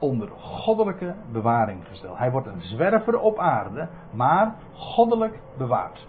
[0.03, 2.19] onder goddelijke bewaring gesteld.
[2.19, 6.07] Hij wordt een zwerver op aarde, maar goddelijk bewaard.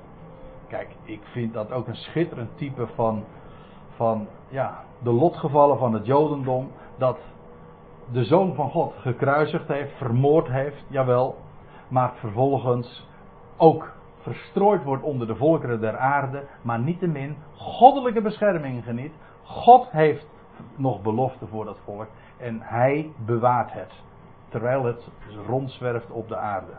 [0.67, 3.23] Kijk, ik vind dat ook een schitterend type van,
[3.95, 6.71] van ja, de lotgevallen van het Jodendom.
[6.97, 7.17] Dat
[8.11, 11.35] de Zoon van God gekruisigd heeft, vermoord heeft, jawel.
[11.87, 13.07] Maar vervolgens
[13.57, 16.43] ook verstrooid wordt onder de volkeren der aarde.
[16.61, 19.13] Maar niettemin goddelijke bescherming geniet.
[19.43, 20.32] God heeft
[20.75, 22.07] nog belofte voor dat volk.
[22.37, 23.91] En hij bewaart het.
[24.49, 25.07] Terwijl het
[25.47, 26.73] rondzwerft op de aarde.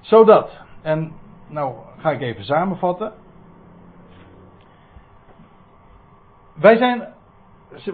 [0.00, 0.60] Zodat.
[0.82, 1.12] En
[1.46, 3.12] nou ga ik even samenvatten.
[6.52, 7.08] Wij zijn,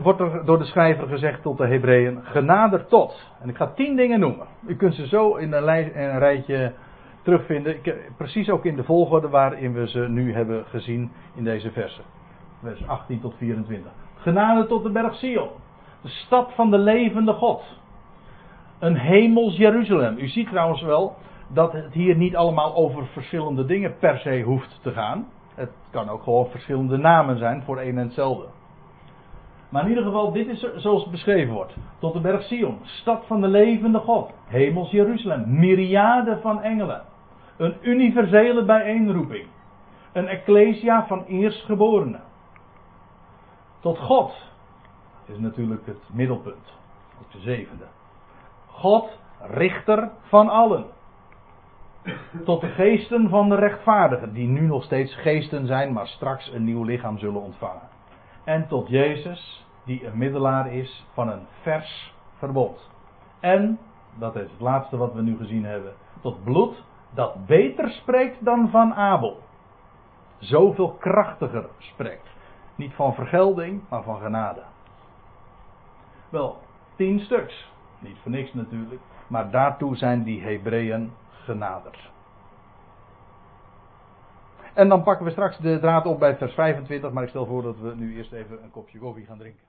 [0.00, 3.32] wordt er door de schrijver gezegd tot de Hebreeën, genaderd tot.
[3.40, 4.46] En ik ga tien dingen noemen.
[4.66, 6.72] U kunt ze zo in een, lij, in een rijtje
[7.22, 7.74] terugvinden.
[7.74, 12.04] Ik, precies ook in de volgorde waarin we ze nu hebben gezien in deze versen.
[12.62, 13.92] Vers 18 tot 24.
[14.18, 15.48] Genade tot de berg Sion.
[16.02, 17.62] De stad van de levende God.
[18.78, 20.18] Een hemels Jeruzalem.
[20.18, 21.16] U ziet trouwens wel
[21.48, 25.28] dat het hier niet allemaal over verschillende dingen per se hoeft te gaan.
[25.54, 28.46] Het kan ook gewoon verschillende namen zijn voor een en hetzelfde.
[29.68, 31.76] Maar in ieder geval, dit is zoals het beschreven wordt.
[31.98, 37.02] Tot de berg Sion, stad van de levende God, hemels Jeruzalem, myriaden van engelen.
[37.56, 39.46] Een universele bijeenroeping.
[40.12, 42.20] Een ecclesia van eerstgeborenen.
[43.80, 44.32] Tot God
[45.26, 46.76] is natuurlijk het middelpunt.
[47.20, 47.84] Op de zevende.
[48.66, 50.86] God, richter van allen.
[52.44, 56.64] Tot de geesten van de rechtvaardigen, die nu nog steeds geesten zijn, maar straks een
[56.64, 57.88] nieuw lichaam zullen ontvangen.
[58.44, 62.90] En tot Jezus, die een middelaar is van een vers verbond.
[63.40, 63.78] En,
[64.18, 68.68] dat is het laatste wat we nu gezien hebben, tot bloed dat beter spreekt dan
[68.70, 69.40] van Abel.
[70.38, 72.36] Zoveel krachtiger spreekt.
[72.78, 74.62] Niet van vergelding, maar van genade.
[76.28, 76.58] Wel,
[76.96, 77.72] tien stuks.
[77.98, 79.00] Niet voor niks natuurlijk.
[79.26, 82.10] Maar daartoe zijn die Hebreeën genaderd.
[84.74, 87.12] En dan pakken we straks de draad op bij vers 25.
[87.12, 89.67] Maar ik stel voor dat we nu eerst even een kopje koffie gaan drinken.